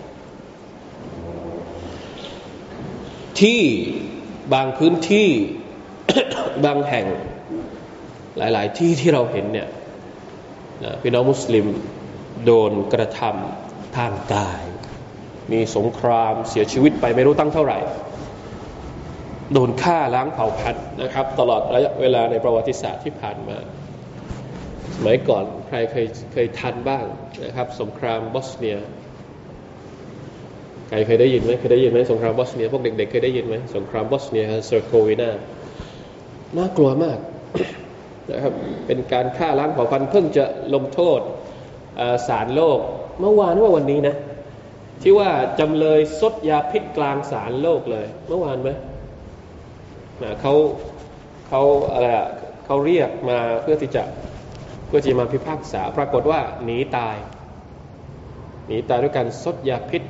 [3.40, 3.62] ที่
[4.54, 5.30] บางพื้นที่
[6.66, 7.06] บางแห่ง
[8.38, 9.68] หลาย ๆ ที่ที่เราเห็นเนี่ย
[11.02, 11.66] พี่น้องมุสลิม
[12.46, 14.64] โดนกระทำทางกาย
[15.52, 17.80] มีสงครามเสียชีวิตไปไม่รู้ตั้งเท่าไหร่
[19.54, 23.58] โดนฆ่าล้างเผ่าพันธุ์นะครับ ตลอดระยะเวลาในประวัติศาสตร์ที่ผ่านมา
[24.96, 27.06] สมัยก่อนใครเคยเคยทันบ้าง
[27.46, 28.78] นะครับ สงครามบอสเนีย
[30.90, 35.30] ใครเคยได้ยินไหมเคยได้ยินไหมสงครามบอสเนียพวกเด็กๆเคยได้ยินไหมสงครามบอสเนียเซอร์โควินา
[36.58, 37.18] น่ากลัวมาก
[38.32, 38.54] นะครับ
[38.86, 41.20] เป็นการฆ่าล้างเผ่าพันธุ์เพิ่งจะลงโทษ
[42.28, 42.80] ศาลโลก
[43.20, 44.16] เมื่อวานว่าวันนี้นะ
[45.02, 48.70] ที่ว่าจำเลยซดยาพิษกลางศาลโลกเลย เมื่อวานไหม
[50.42, 50.54] เขา
[51.48, 51.62] เขา
[51.94, 52.28] อะไรอะ
[52.66, 54.04] เขาเรียกมาเพื่อที่จะ
[54.88, 57.16] เพื่อจะมาพิพากษา ปรากฏว่าหนีตาย
[58.68, 60.04] หนีตายด้วยการซดยาพิษ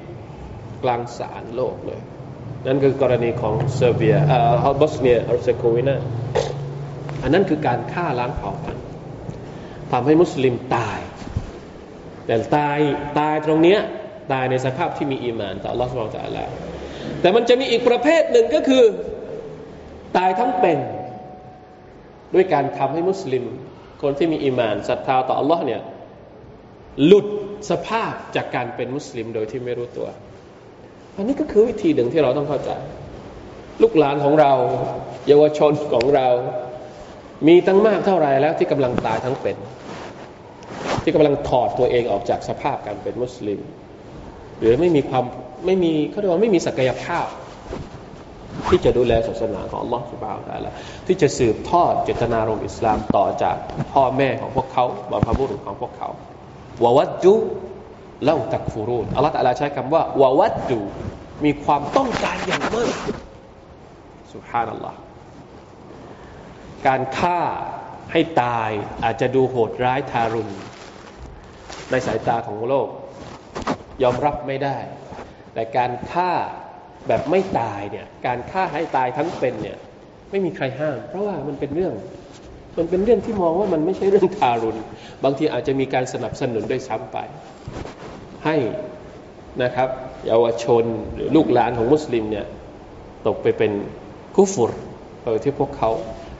[0.84, 2.02] กลางศาลโลกเลย
[2.68, 5.96] นั่นคือกรณีของเซอร์เบียเอ่อบอสเนียเฮอร์เซโกวีนา
[7.24, 8.86] อันนั้นคือการฆ่าล้างเผ่าพันธุ์
[9.92, 11.00] ทำให้มุสลิมตาย
[12.26, 12.80] แต่ตาย
[13.20, 13.80] ตายตรงเนี้ย
[14.34, 16.40] ตายในสภาพที่มีอีมานต่ออัลลอฮฺสุบหานะฮูวะตะอาลา
[17.22, 18.84] แต่มันจะมีอีกประเภทหนึ่งก็คือ
[20.18, 20.80] ตายทั้งเป็น
[22.34, 23.44] ด้วยการทำให้มุสลิม
[24.02, 25.82] คนที่มีอีมานศรัทธาต่ออัลลอฮ์เนี่ย
[27.06, 27.28] หลุด
[27.70, 30.08] สภาพจากการเป็นมุสลิมโดยที่ไม่รู้ตัว
[31.20, 32.72] อันนี้ก็คือวิธีหนึ่งที่เราต้องเข้าใจ
[33.82, 34.54] ลูกหลานของเรา
[35.28, 36.28] เยาวชนของเรา
[37.48, 39.58] มีตั้งมากเท่าไรแล้วที่กำลังตายทั้งเป็น
[41.04, 43.60] ที่กำลังถอดตัวเองออกจากสภาพการเป็นมุสลิม
[44.60, 45.24] หรือไม่มีความ
[45.66, 47.28] ไม่มีเขาเรียกว่าไม่มีศักยภาพ
[48.70, 50.72] ที่จะดูแลศาสนาของอัลลอฮฺสุบฮาละ
[51.08, 53.56] ที่จะสืบทอดเจตนารมณ์อิสลามต่อจาก
[53.94, 56.10] พ่อแม่ของพวกเขาบรรพบุรุษของพวกเขา
[56.84, 57.34] ววัดจุ
[58.24, 60.82] เล่าตักฟูรูนอัลลอฮฺตะลาใช้คำว่าวาวัดดู
[61.46, 62.94] มีความต้องการอย่างมาก
[64.34, 65.00] สุฮานัลลอฮ์
[66.88, 67.40] การฆ่า
[68.12, 68.70] ให้ตาย
[69.04, 70.54] อาจจะดูโหดร้ายทารุณ
[71.92, 72.88] ในสายตาของโลก
[74.04, 74.78] ยอมรับไม่ได้
[75.54, 76.32] แต่การฆ่า
[77.08, 79.78] แบบไม่ตายเนี่ยการฆ่าให้ตายทั้งเป็นเนี่ย
[80.32, 81.94] ไม่มีใครห้าม เพราะว่ามันเป็นเรื่อง
[82.78, 84.80] มันเป็นเรื่องที่มองว่ามันไม่ใช่เรื่องทารุณ
[85.24, 87.18] บางทีอาจจะมีการสนับสนุนด้วยซ้ำไป
[88.46, 88.56] ให้
[89.64, 89.90] นะครับ
[90.28, 92.46] เยาวชนหรือลูกหลานของมุสลิมเนี่ย
[93.28, 93.72] ตกไปเป็น
[94.36, 94.72] กุฟร
[95.24, 95.90] โดยที่พวกเขา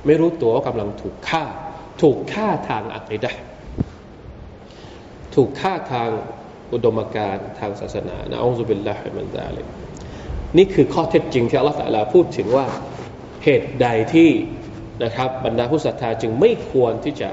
[0.06, 1.44] ไม่รู้ตัวว่ากำลังถูกฆ่า
[2.02, 3.32] ถูกฆ่าทางอัคดะ
[5.36, 6.10] ถูกฆ่าทาง
[6.74, 9.62] อุดมการทางศาสนานะอัลลอฮฺบิลลาฮิมันซาลิ
[10.58, 12.66] นี่คือข้อเท็จจริงที่อัลลอฮฺตะลาพูดถึงว่า
[13.44, 14.30] เหตุใดที่
[15.04, 17.30] นะครับบรรดาผู้ศรัทธาจึงไม่ควรที่จะ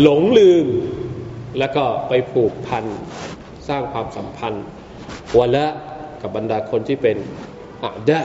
[0.00, 0.66] หลงลืม
[1.59, 2.85] แล้วก็ไปผูกพัน
[3.69, 4.65] สร้างความสัมพันธ์
[5.37, 5.67] วะละ
[6.21, 7.17] กับบรรดาคนที่เป็น
[7.83, 8.19] อาดะ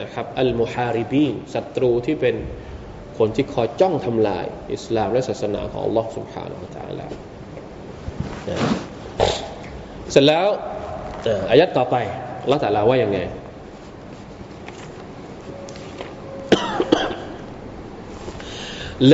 [0.00, 2.36] นะครับอัลมุฮาริบีนศัตรูที่เป็น
[3.18, 7.06] คนที่คอยจ้องทำลาย อิสลามและศาสนาของ Allah سبحانه และ تعالى
[10.10, 10.46] เสร็จแล้ว
[11.50, 11.96] อายัดต่อไป
[12.50, 13.20] ละแต่ลาว่ายังไง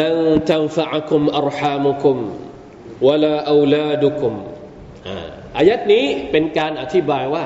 [0.01, 2.16] لن تنفعكم أرحامكم
[3.08, 4.34] วลาอาลาดุคุม
[5.58, 7.46] อายัดนี้เป็นการอธิบายว่า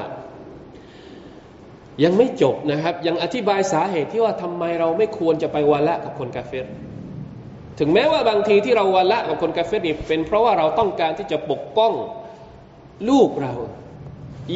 [2.04, 6.68] ยังไม่จบนะครับ ยังอธิบายสาเหตุที่ว่าทำไมเราไม่ควรจะไปวันละกับคนกาเฟร
[7.80, 11.94] ถึงแม้ว่าบางทีที่เราวันละกับคนกาเฟรนี่เป็นเพราะว่าเราต้องการที่จะปกป้อง
[13.10, 13.54] ลูกเรา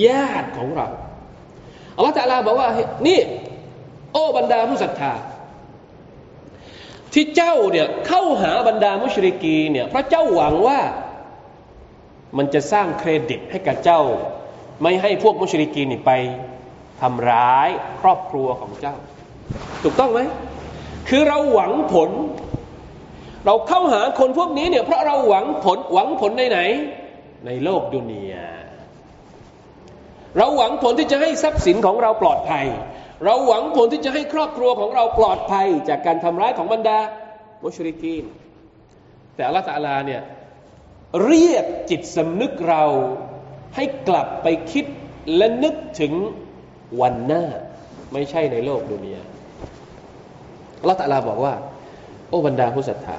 [0.08, 0.88] ญาติของเรา
[1.96, 2.70] อัลลอฮฺตะลาบอกว่า
[3.08, 3.20] นี่
[4.14, 5.14] โอ้บรรดาผู้ศรัทธา
[7.13, 10.80] ที่เจ้าเนี่ยเข้าหาบรรดามุชริกีเนี่ยเพราะเจ้าหวังว่า
[12.38, 14.02] มันจะสร้างเครดิตให้กับเจ้า
[14.82, 16.12] ไม่ให้พวกมุชริกีนี่ไป
[17.02, 17.69] ทำร้าย
[18.02, 18.95] ครอบครัวของเจ้า
[19.84, 20.19] ถูกต้องไหม
[21.10, 22.10] คือเราหวังผล
[23.45, 26.60] เราเข้าหาคนพวกนี้เนี่ยเพราะเราหวังผลหวังผลในไหน
[27.45, 28.47] ในโลกดุนียา
[30.38, 32.65] เราหวังผลที่จะให้ทรัพย์สินของเราปลอดภัย
[33.25, 36.97] เราหวังผลที่จะให้ครอบครัวของเราปลอดภัยจากการทำร้ายของบรรดา
[37.63, 38.23] มุชริกีน
[39.36, 40.21] แต่อัลลอฮฺตาลาเนี่ย
[41.25, 42.84] เรียกจิตสำนึกเรา
[43.75, 44.86] ให้กลับไปคิด
[45.36, 46.13] และนึกถึง
[47.01, 47.45] วันหน้า
[48.13, 49.23] ไม่ใช่ในโลกดุนยา
[50.79, 51.53] อัลลอฮฺตาลาบอกว่า
[52.29, 53.17] โอ้บรรดาผู้ศรัทธา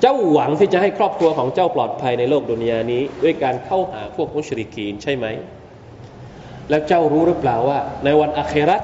[0.00, 5.26] เจ้าหวังที่จะให้ครอบครัวของเจ้าปลอดภัยในโลกดุนยานี้ ด้วยการเข้าหาพวกมุชริกีนใช่ไหม
[6.70, 8.82] แล้วเจ้ารู้หรือเปล่าว่า ในวันอาครัต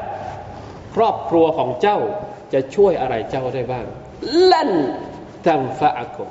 [0.94, 1.98] ครอบครัวของเจ้า
[2.52, 3.86] จะช่วยอะไรเจ้าได้บ้าง
[4.52, 4.72] ลั่น
[5.46, 6.28] ตังฟะอักุม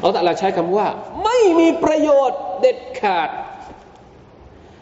[0.00, 0.88] เราแต่ละใช้คำว่า
[1.24, 3.30] ไม่มีประโยชน์เด็ดขาด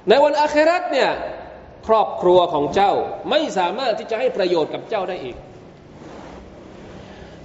[0.08, 1.10] ในวันอาครัตเนี่ย
[1.86, 2.92] ครอบครัวของเจ้า
[3.30, 5.36] ไม่สามารถที่จะให้ประโยชน์กับเจ้าได้อีก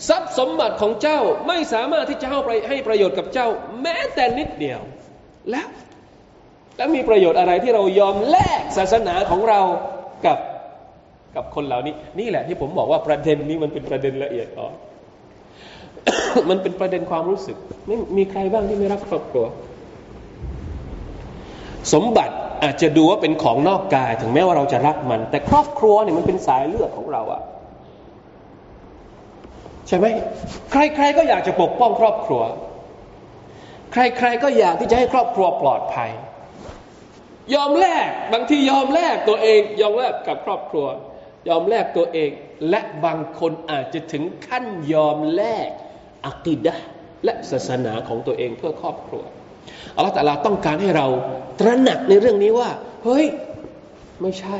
[0.07, 3.47] ทรัพย์สมบัติของเจ้าไม่สามารถที่จะให้ประโยชน์กับเจ้า
[3.81, 4.81] แม้แต่นิดเดียว
[5.51, 5.67] แล้ว
[6.77, 9.60] แล้วมีประโยชน์อะไรที่เรายอมแลกศาสนาของเรา
[10.25, 10.38] กับ
[11.36, 14.73] กับคนเหล่านี้ นี่แหละที่ผมบอกว่าประเด็นนี้มันเป็นประเด็นละเอียดอ่อน
[16.49, 17.57] มันเป็นประเด็นความรู้สึก
[17.88, 19.45] ไม่มีใครบ้างที่ไม่รักครอบครัว
[21.93, 27.41] สมบัติอาจจะดูว่าเป็นของนอกกาย ถึงแม้ว่าเราจะรักมัน แต่ครอบครัวเนี่ยมันเป็นสายเลือดของเราอะ
[29.88, 30.05] ใช่ไหม
[30.71, 32.41] ใคร ๆ ก็อยากจะปกป้องครอบครัว
[33.93, 36.10] ใคร ๆ ก็อยากที่จะให้ครอบครัวปลอดภัย
[37.55, 40.85] ยอมแลกบางทียอมแลกตัวเอง ยอมแลกกับครอบครัว
[41.49, 42.31] ยอมแลกตัวเอง
[42.69, 45.69] และบางคนอาจจะถึงขั้นยอมแลก
[46.27, 46.75] อักิดะ
[47.25, 49.23] และศาสนาของตัวเองเพื่อครอบครัว
[49.95, 51.07] อัลลอฮฺแต่เราต้องการให้เรา
[51.59, 52.69] ตระหนักในเรื่องนี้ว่า
[53.03, 53.25] เฮ้ย
[54.21, 54.57] ไม่ใช่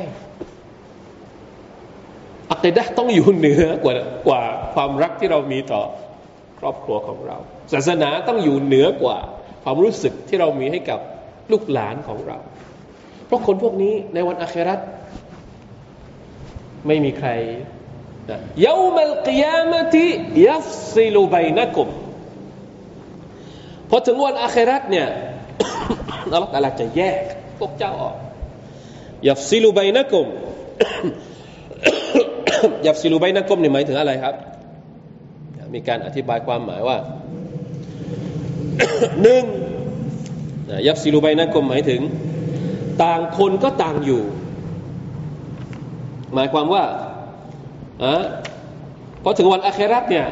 [2.52, 3.94] อักิดะต้องอยู่เหนือกว่า
[4.28, 4.42] กว่า
[4.74, 5.82] ความรักที่เรามีต่อ
[6.60, 7.36] ครอบครัวของเรา
[7.72, 9.18] ศาสนาต้องอยู่เหนือกว่า
[9.64, 11.00] ความรู้สึกที่เรามีให้กับ
[11.52, 12.38] ลูกหลานของเรา
[13.32, 14.80] เพราะคนพวกนี้ในวันอาคิเราะฮฺ
[16.86, 17.30] ไม่มีใคร
[18.66, 20.06] ยามัลกิยามะติ
[20.48, 21.88] ยัฟซิลูบัยนักุม
[23.90, 25.08] พอถึงวันอาคราตเนี่ย
[26.22, 27.20] อัลลอฮฺจะแยก
[27.58, 28.16] พวกเจ้าออก
[29.28, 30.26] يفصل بينكم
[32.86, 34.34] يفصل بينكم นี่หมายถึงอะไรครับ
[35.74, 36.98] มีการอธิบายความหมายว่า
[39.22, 39.44] หนึ่ง
[40.88, 42.00] ยัฟซิลูไบนักุมหมายถึง
[43.04, 44.22] ต่างคนก็ต่างอยู่
[46.34, 46.84] หมายความว่า
[48.04, 48.14] อะ
[49.22, 50.26] พอถึงวันอาคราตเนี่ย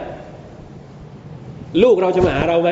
[1.82, 2.70] ลูกเราจะมาหาเราไหม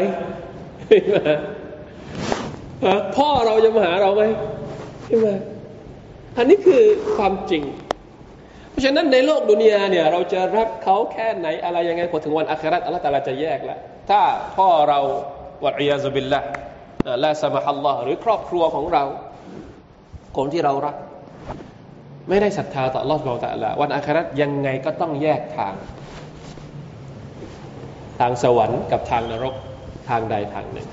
[3.16, 4.22] พ่อเราจะมาหาเราไหม
[5.04, 5.28] ใช่ไหม
[6.36, 6.82] อันนี้คือ
[7.16, 7.62] ความจริง
[8.70, 13.78] เพราะฉะนั้นในโลกดุนยาเนี่ย เราจะรักเขาแค่ไหนอะไรยังไงพอถึงวันอาคราตอัลลอฮฺตาลาจะแยกแล้ว
[14.10, 14.20] ถ้า
[14.56, 15.00] พ่อเรา
[15.64, 16.40] วัอียาซบิลละ
[17.24, 19.04] ลาสมาฮัลลอฮ์หรือครอบครัวของเรา
[20.38, 20.96] คนที่เรารัก
[22.28, 25.74] ไม่ได้ศรัทธาต่อลอสเราแต่ละวันอาครายังไงก็ต้องแยกทาง
[28.18, 29.54] ทางสวรรค์กับทางนรก
[30.08, 30.88] ทางใดทางหนึ่ง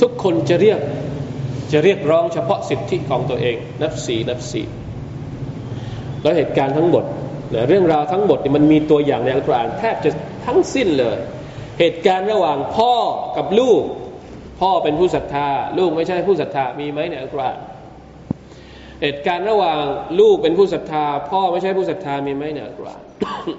[0.00, 0.80] ทุกคนจะเรียก
[1.72, 4.62] จะเรียกร้องเฉพาะสิทธิของตัวเอง นับสีนับสี
[6.22, 7.04] แล้วเหตุการณ์ทั้งหมด
[7.68, 10.10] เรื่องราวทั้งหมดมันมีตัวอย่างในอัลกุรอานแทบจะ
[10.46, 11.16] ทั้งสิ้นเลย
[11.78, 12.94] เหตุการณ์ระหว่างพ่อ
[13.36, 13.82] กับลูก
[14.60, 15.48] พ่อเป็นผู้ศรัทธา
[15.78, 17.58] ลูกไม่ใช่ผู้ศรัทธามีไหมในอัลกุรอาน
[19.02, 19.80] เหตุการณ์ระหว่าง
[20.20, 23.02] ลูกเป็นผู้ศรัทธา พ่อไม่ใช่ผู้ศรัทธามีไหมในอัลกุรอาน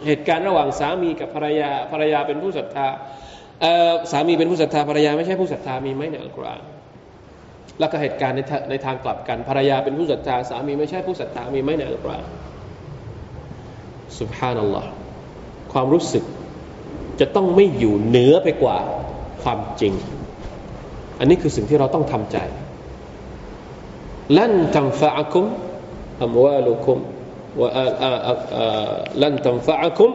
[0.06, 2.88] เหตุการณ์ระหว่างสามีกับภรรยาภรรยาเป็นผู้ศรัทธา
[4.12, 6.64] สามีเป็นผู้ศรัทธาภรรยาไม่ใช่ผู้ศรัทธามีไหมในอัลกุรอาน
[7.80, 12.26] แล้วก็เหตุการณ์ในในทางกลับกันภรรยาเป็นผู้ศรัทธาสามีไม่ใช่ผู้ศรัทธามีไหมในอัลกุรอาน
[14.20, 14.90] สุบฮานัลลอฮ์
[15.74, 16.24] ความรู้สึก
[17.20, 18.78] จะต้องไม่อยู่เหนือไปกว่า
[19.44, 19.94] ความจริง
[21.19, 22.39] อันนี้คือสิ่งที่เราต้องทำใจ
[24.39, 25.45] ลันตัมฟะคุม
[26.25, 26.99] อัมวาลุคุม
[27.61, 27.69] วะ
[29.23, 30.11] ลันตัมฟะคุม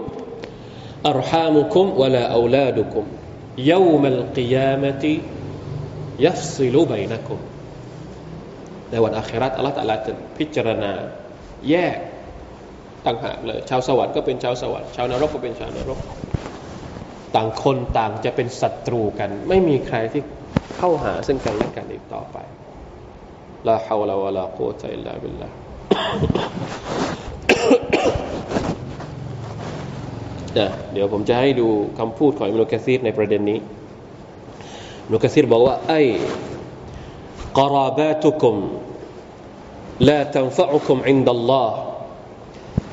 [1.10, 3.06] อัรฮามุคุมวะลาอูลาดุคุม
[3.74, 5.04] يوم القيامة
[6.26, 7.40] يفصل بينكم
[8.92, 10.92] ในวันอาคราตอัลลอฮฺตะลาจะพิจารณา
[11.70, 11.98] แยก
[13.06, 16.00] ต่างหากเลย ชาวสวรรค์ก็เป็นชาวสวรรค์ชาวนรกก็เป็นชาวนรก
[17.36, 20.24] ต่างคนต่างจะเป็นศัตรูกัน ไม่มีใครที่
[20.78, 22.38] เข้าหาซึ่งกันและกันอีกต่อไป
[23.68, 25.50] ลาฮาวลาวะลาโกตอิลลาบิลลา
[30.94, 31.68] เดี๋ยวผมจะให้ดู
[32.00, 33.60] คำพูดของอิมนุกะซีรในประเด็นนี้
[35.04, 36.02] อิมนุกะซีรบอกว่าไอ้
[37.58, 38.58] กราบาตุคุม
[40.00, 41.70] لا تنفعكم عند الله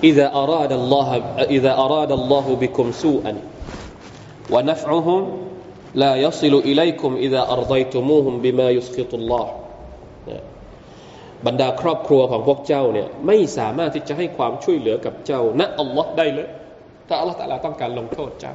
[0.04, 1.08] إذا أراد الله
[1.50, 3.32] إذا أراد الله بكم سوءا
[4.50, 5.22] ونفعهم
[6.02, 9.46] لا يصل إليكم إذا أرضيتموهم بما يسخط الله
[11.46, 16.48] บรรดาครอบครัวของพวกเจ้าเนี่ยไม่สามารถที่จะให้ความช่วยเหลือกับเจ้าณอัลลอฮ์ได้เลย
[17.08, 18.54] ถ้าอัลลอฮ์ตะลาต้องการลงโทษเจ้า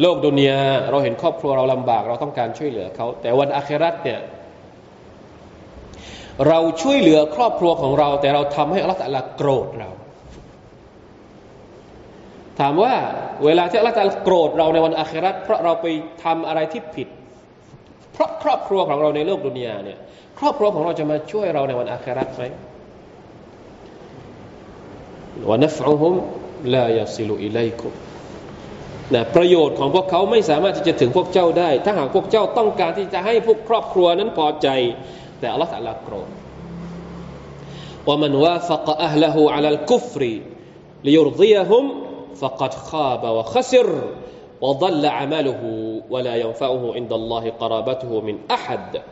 [0.00, 0.60] โลกดุนยา
[0.90, 4.20] เราเห็นครอบครัวเราลำบาก เราต้องการช่วยเหลือเขาแต่วันอาคราตเนี่ย
[6.48, 9.90] เราช่วยเหลือครอบครัวของเรา แต่เราทำให้อัลลอฮฺตะลาโกรธเรา
[12.59, 12.93] ถามว่า
[13.45, 15.85] เวลาที่อัลลอฮฺโกรธเราในวันอาครัาเพราะเราไป
[16.23, 17.07] ทำอะไรที่ผิด
[18.13, 19.97] เพราะครอบครัวของเราในโลกดุนยาเนี่ย
[20.39, 22.43] ครอบครัวของเราจะมาช่วยเราในวันอาคราไหม
[25.49, 26.13] วันฟะฮุม
[26.75, 27.91] ลายาซิลุอิไลกุม
[29.13, 34.67] นะประโยชน์ของพวกเขาไม่สามารถที่จะถึงพวกเจ้าได้ ถ้าหากพวกเจ้าต้องการที่จะให้พวกครอบครัวนั้นพอใจ
[35.39, 36.29] แต่อัลลอฮฺสัลลาโกรธ
[38.07, 40.31] ว่ามันว่าฟักอัลลอฮฺอัลลกุฟรี
[41.07, 41.85] ลยุรดียะฮุม
[42.40, 43.88] فقد خاب وخسر
[44.60, 45.62] وضل عمله
[46.10, 49.02] ولا ينفعه عند الله قرابته من أحد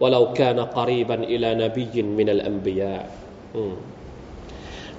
[0.00, 3.04] ولو كان قريبا إلى نبي من الأنبياء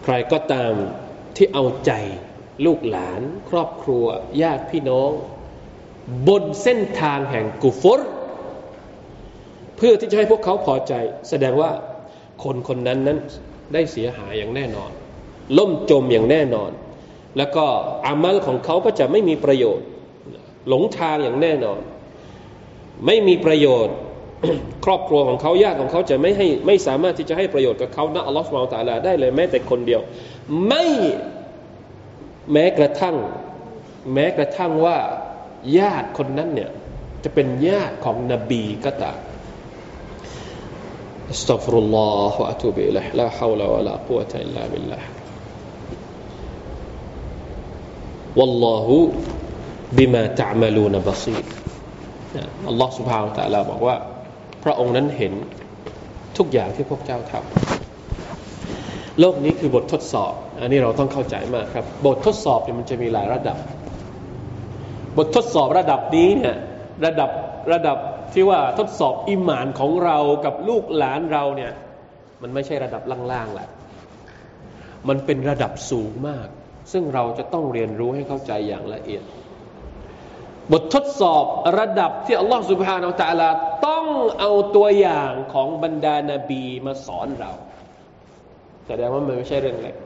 [0.03, 0.73] ใครก็ตาม
[1.35, 1.91] ที่เอาใจ
[2.65, 4.05] ลูกหลานครอบครัว
[4.41, 5.11] ญาติพี่น้อง
[6.27, 7.99] บนเส้นทางแห่งกุฟร
[9.75, 10.93] เพื่อที่จะให้พวกเขาพอใจ
[11.29, 11.71] แสดงว่า
[12.43, 13.17] คนคนนั้นนั้น
[13.73, 14.91] ได้เสียหายอย่างแน่นอน
[15.57, 16.71] ล่มจมอย่างแน่นอน
[17.38, 17.64] แล้วก็
[18.06, 19.86] อามัลของเขาก็จะไม่มีประโยชน์
[20.68, 21.80] หลงทางอย่างแน่นอน
[23.06, 23.96] ไม่มีประโยชน์
[24.84, 30.00] ครอบครัวของเขาญาติของเขาจะไม่ให้ไม่สามารถที่จะให้ประโยชน์กับเขานะอัลลอฮฺสุบานตาลาได้เลยแม้แต่คนเดียว
[30.68, 30.84] ไม่
[32.52, 33.16] แม้กระทั่ง
[34.12, 34.98] แม้กระทั่งว่า
[35.78, 36.70] ญาติคนนั้นเนี่ย
[37.24, 39.18] จะเป็นญาติของนบีก็ตาม
[41.30, 45.23] อัสตัฟรุลลอฮฺอะตูบิลัยลาฮาวลาวะลากุวะตะอิลลาบิลลาห์
[48.38, 48.86] والله
[49.98, 51.44] بما تعملون าลูน
[52.70, 53.96] الله سبحانه وتعالى วตะลบอกว่า
[54.64, 55.32] พระองค์นั้นเห็น
[56.38, 63.56] ทุกอย่างที่พวกเจ้าทำโลกนี้คือบททดสอบ อันนี้เราต้องเข้าใจมากครับ บททดสอบเนี่ยมันจะมีหลายระดับ
[65.16, 66.56] บททดสอบระดับนี้เนี่ย
[67.06, 67.30] ระดับ
[67.72, 67.98] ระดับ
[68.34, 71.72] ที่ว่าทดสอบอิหมานของเรากับลูกหลานเราเนี่ย
[72.42, 73.68] มันไม่ใช่ระดับล่างๆแหละ
[75.08, 76.48] มันเป็นระดับสูงมาก
[76.92, 79.22] ซึ่งเราจะต้องเรียนรู้ให้เข้าใจอย่างละเอียด
[80.72, 81.44] บททดสอบ
[81.78, 83.48] ระดับที่อัลลอฮฺสุบฮานาอัลตะลา
[83.86, 84.06] ต้อง
[84.40, 87.52] เอาตัวอย่างของบรรดานาบีมาสอนเรา
[88.86, 89.96] แสดงว่ามันไม่ใช่เรื่องเล็ก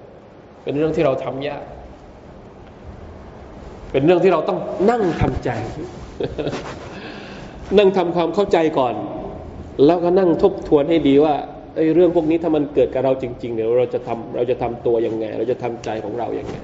[0.64, 1.62] เป็นเรื่องที่เราทำยาก
[3.92, 4.58] เป็นเรื่องที่เราต้อง
[4.90, 5.50] นั่งทำใจ
[7.78, 8.94] นั่งทำความเข้าใจก่อน
[9.86, 11.34] แล้วก็นั่งทบทวนให้ดีว่า
[11.78, 16.56] ไอ้เรื่องพวกนี้ถ้ามันเกิดกับเราจริง ๆ เนี่ยเราจะทำเราจะทำตัวยังไง เราจะทำใจของเราอย่างไง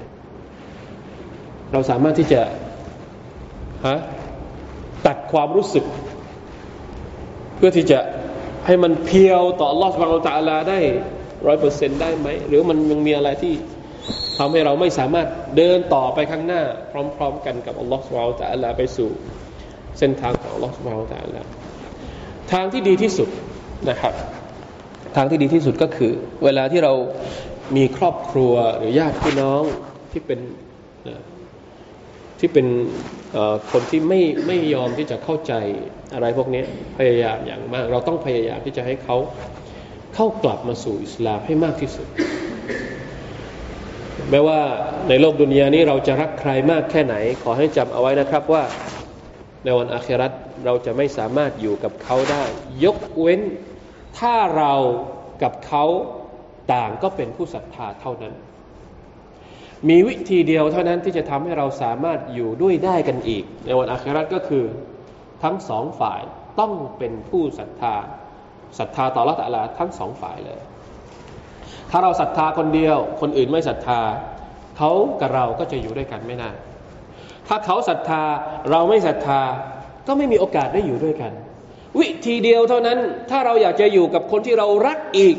[1.71, 2.41] เราสามารถที่จะ
[3.87, 3.97] ฮะ
[5.07, 5.85] ตัดความรู้สึก
[7.55, 7.99] เพื่อที่จะ
[8.65, 10.79] ให้มันเพียวต่อลอสบางตาลาได้
[11.47, 13.53] ร้อยเปอร์เซ็นต์ได้ไหม หรือมันยังมีอะไรที่
[14.37, 16.61] ทำให้เราไม่สามารถเดินต่อไปข้างหน้า
[16.91, 19.09] พร้อม ๆ กันกับอัลลอฮฺสุบฮาวตะอัลาไปสู่
[19.99, 21.41] เส้นทางของอัลลอฮฺสุบฮาวตะอัลา
[22.51, 23.29] ทางที่ดีที่สุด
[23.89, 24.13] นะครับ
[25.15, 26.11] ทางที่ดีที่สุดก็คือ
[26.43, 26.93] เวลาที่เรา
[27.77, 29.61] มีครอบครัวหรือญาติพี่น้อง
[30.11, 30.39] ที่เป็น
[32.39, 32.67] ที่เป็น
[33.71, 35.53] คนที่ไม่ไม่ยอมที่จะเข้าใจ
[36.13, 36.63] อะไรพวกนี้
[36.97, 39.17] พยายามอย่างมาก เราต้องพยายามที่จะให้เขา
[40.15, 42.07] เข้ากลับมาสู่อิสลามให้มากที่สุด
[44.29, 44.59] แม้ว่า
[45.09, 48.63] ในโลกดุนยานี้เราจะรักใครมากแค่ไหน ขอให้จำเอาไว้นะครับว่า
[49.63, 50.31] ในวันอาคราต
[50.65, 52.43] เราจะไม่สามารถอยู่กับเขาได้
[52.85, 53.41] ยกเว้น
[54.19, 54.73] ถ้าเรา
[55.43, 55.83] กับเขา
[56.73, 58.33] ต่างก็เป็นผู้ศรัทธาเท่านั้น
[59.89, 64.65] มีวิธีเดียวเท่านั้นที่จะทำให้เราสามารถอยู่ด้วยได้กันอีก ในวันอาคราตก็คือ
[65.43, 66.21] ทั้งสองฝ่าย
[66.59, 67.95] ต้องเป็นผู้ศรัทธา
[68.79, 70.59] ศรัทธาต่อละตัลลาทั้งสองฝ่ายเลย
[71.91, 73.99] ถ้าเราศรัทธาคนเดียว คนอื่นไม่ศรัทธา
[74.77, 74.91] เขา
[75.21, 76.55] กับเราก็จะอยู่ด้วยกันไม่นาน
[77.47, 78.23] ถ้าเขาศรัทธา
[78.71, 79.41] เราไม่ศรัทธา
[80.07, 81.31] ก็ไม่มีโอกาสได้อยู่ด้วยกัน
[81.99, 85.35] วิธีเดียวเท่านั้น ถ้าเราอยากจะอยู่กับคนที่เรารักอีก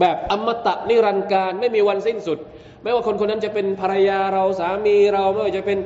[0.00, 2.38] แบบอมตะนิรันดร์การไม่มีวันสิ้นสุด
[2.82, 5.78] ไม่ว่าคนคนนั้นจะเป็นภรรยาเราสามีเราไม่ว่าจะเป็น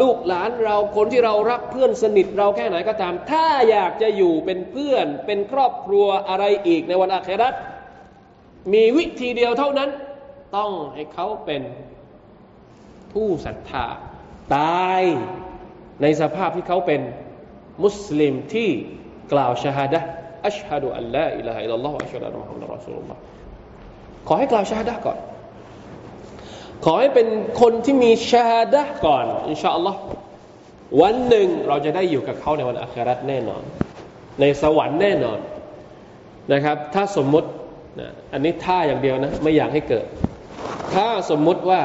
[0.00, 7.54] ลูกหลานเราคนที่เรารักเพื่อนสนิทเราแค่ไหนก็ตาม ถ้าอยากจะอยู่เป็นเพื่อน เป็นครอบครัวอะไรอีกในวันอาคราต
[8.72, 9.90] มีวิธีเดียวเท่านั้น
[10.56, 11.62] ต้องให้เขาเป็น
[13.12, 13.86] ผู้ศรัทธา
[14.56, 15.02] ตาย
[16.02, 17.00] ในสภาพที่เขาเป็น
[17.84, 18.70] มุสลิมที่
[19.32, 20.00] กล่าวชาฮาดะ
[20.46, 23.20] อัชฮะดุอัลลอฮ์อิลาฮะอิลลัลลอฮ์อัชฮะดุอัลลอฮ์มุฮัมมัดรอสูลุลลอฮ์
[24.28, 25.18] ขอให้กล่าวชาฮาดะก่อน
[26.84, 27.28] ขอให้เป็น
[27.60, 29.98] คนที่มีชาฮาดะก่อน อินชาอัลลอฮ์
[31.02, 33.62] วันหนึ่งเราจะได้อยู่กับเขาในวันอาคราตแน่นอน
[34.40, 35.38] ในสวรรค์แน่นอน
[36.52, 37.48] นะครับ ถ้าสมมติ
[38.00, 40.06] นะอันนี้ท่าอย่างเดียวนะไม่อยากให้เกิด
[40.94, 41.80] ถ้าสมมุติว่า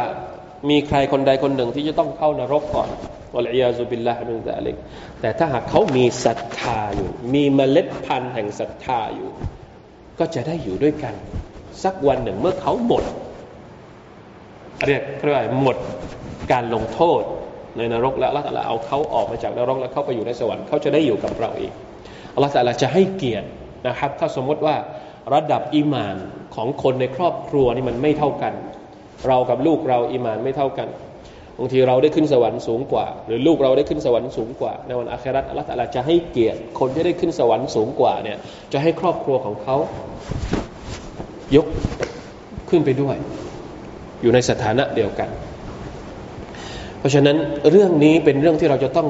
[0.69, 2.89] มีใครคนใดคนหนึ่งที่จะต้องเข้านรกก่อน
[3.35, 4.75] วะลัยาซุบิลลาฮิมินซาลิก
[5.21, 9.29] แต่ถ้าหากเขามีศรัทธาอยู่ มีเมล็ดพันธุ์แห่งศรัทธาอยู่
[10.19, 11.15] ก็จะได้อยู่ด้วยกัน
[11.83, 13.03] สักวันหนึ่งเมื่อเขาหมด
[14.85, 15.77] เรียกเรียกว่าหมด
[16.51, 17.21] การลงโทษ
[17.77, 21.73] ในนรกแล้วละตลาเอาเขาออกมาจากนรกแล้วเข้าไปอยู่ในสวรรค์เขาจะได้อยู่กับเราอีก
[22.33, 23.47] อัลลอฮฺตลาจะให้เกียรติ
[23.87, 24.75] นะครับ ถ้าสมมติว่า
[25.33, 26.17] ระดับอีมาน
[26.55, 28.53] ของคนในครอบครัวนี่มันไม่เท่ากัน
[29.27, 30.87] เรากับลูกเราอีมานไม่เท่ากัน
[31.59, 38.37] บางทีเราได้ขึ้นสวรรค์สูงกว่า หรือลูกเราได้ขึ้นสวรรค์สูงกว่า ในวันอาคราตอัลลอฮฺจะให้เกียรติคนที่ได้ขึ้นสวรรค์สูงกว่าเนี่ย
[38.73, 39.77] จะให้ครอบครัวของเขา
[41.55, 41.67] ยก
[42.69, 43.15] ขึ้นไปด้วย
[44.21, 45.29] อยู่ในสถานะเดียวกัน
[46.99, 47.37] เพราะฉะนั้น
[47.69, 49.09] เรื่องนี้เป็นเรื่องที่เราจะต้อง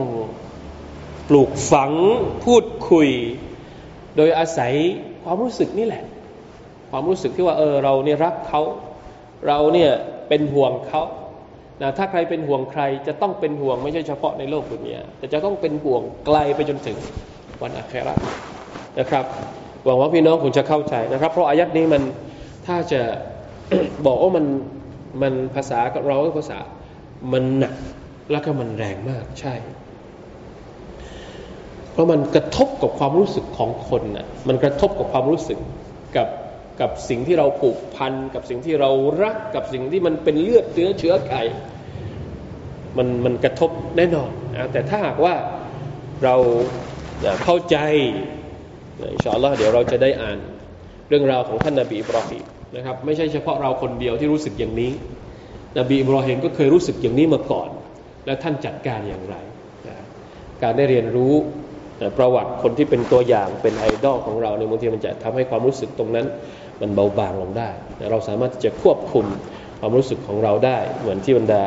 [1.29, 1.91] ปลูกฝัง
[2.45, 3.09] พูดคุย
[4.17, 4.73] โดยอาศัย
[5.23, 6.03] ความรู้สึกนี่แหละ
[6.89, 8.61] ความรู้สึกที่ว่าเออเราเนี่ยรักเขา
[9.47, 9.91] เราเนี่ย
[10.27, 11.03] เป็นห่วงเขา
[11.81, 16.97] นะถ้าใครเป็นห่วงใครจะต้องเป็นห่วงไม่ใช่เฉพาะในโลกดุนยาแต่จะต้องเป็นห่วงไกลไปจนถึง
[17.61, 18.15] วันอาครา
[18.99, 19.25] นะครับ
[19.85, 22.03] หวังว่าพี่น้องคงจะเข้าใจนะครับ เพราะอายัดนี้มัน
[22.67, 23.01] ถ้าจะ
[24.05, 24.45] บอกว่ามัน
[25.21, 26.59] มันภาษากับเราภาษา
[27.33, 27.75] มันหนัก
[28.31, 29.53] แล้วก็มันแรงมากใช่
[31.91, 35.59] เพราะมันกระทบกับความรู้สึกของคนน่ะมันกระทบกับความรู้สึก
[36.17, 36.27] กับ
[36.81, 38.89] กับสิ่งที่เราผูกพันกับสิ่งที่เรา
[39.23, 41.33] รักกับสิ่งที่มันเป็นเลือดเนื้อเชื้อไข
[42.97, 45.35] มันมันกระทบแน่นอนนะแต่ถ้าหากว่า
[46.23, 46.35] เรา
[47.43, 47.77] เข้าใจ
[49.13, 50.37] อินชาอัลลอฮ์เดี๋ยวเราจะได้อ่าน
[51.09, 52.43] เรื่องราวของท่านนาบีอิบราฮิม
[52.75, 54.91] นะครับไม่ใช่เฉพาะเราคนเดียวที่รู้สึกอย่างนี้
[55.77, 57.69] นบีอิบราฮิมก็เคยรู้สึกอย่างนี้มาก่อน
[58.25, 59.35] แล้วท่านจัดการอย่างไร
[60.63, 61.33] การได้เรียนรู้
[62.17, 66.25] ประวัติคนที่เป็นตัวอย่างเป็นไอดอลของเราในบางทีมันจะทำให้ความรู้สึกตรงนั้น
[66.81, 67.69] มันเบาบางลงได้
[68.11, 69.25] เราสามารถจะควบคุม
[69.79, 71.63] ความรู้สึกของเราได้ เหมือนที่บรรดา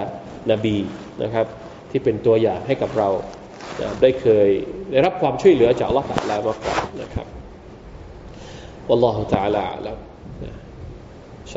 [0.51, 0.77] นาบี
[1.23, 1.47] นะครับ
[1.91, 3.09] ที่เป็นตัวอย่างให้กับเรา
[4.03, 4.49] ได้เคย
[4.91, 7.27] ได้รับความช่วยเหลือจากลอฮฺตลามาก่อนนะครับ
[8.91, 9.97] อัลลอฮฺตะลาแล้ว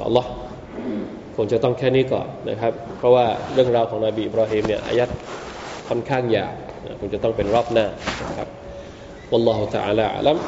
[0.07, 0.27] อัลลอฮฺ
[1.35, 5.09] คงจะต้องแค่นี้ก่อนนะครับ เพราะว่าเรื่องราวของนบีอิบราฮิมเนี่ยอายัด
[5.87, 6.53] ค่อนข้างยาว
[6.99, 7.87] คงจะต้องเป็นรอบหน้า
[8.29, 8.49] นะครับ
[9.31, 10.39] والله تعالى أعلم.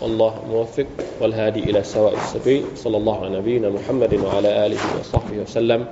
[0.00, 0.86] والله موفق
[1.20, 2.64] والهادي إلى سواء السبيل.
[2.76, 5.86] صلى الله على نبينا محمد وعلى آله وصحبه وسلم.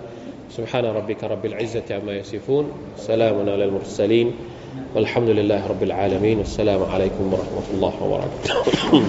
[0.56, 2.72] سبحان ربك رب العزة عما يصفون.
[2.96, 4.32] سلام على المرسلين.
[4.94, 6.38] والحمد لله رب العالمين.
[6.38, 9.02] والسلام عليكم ورحمة الله وبركاته.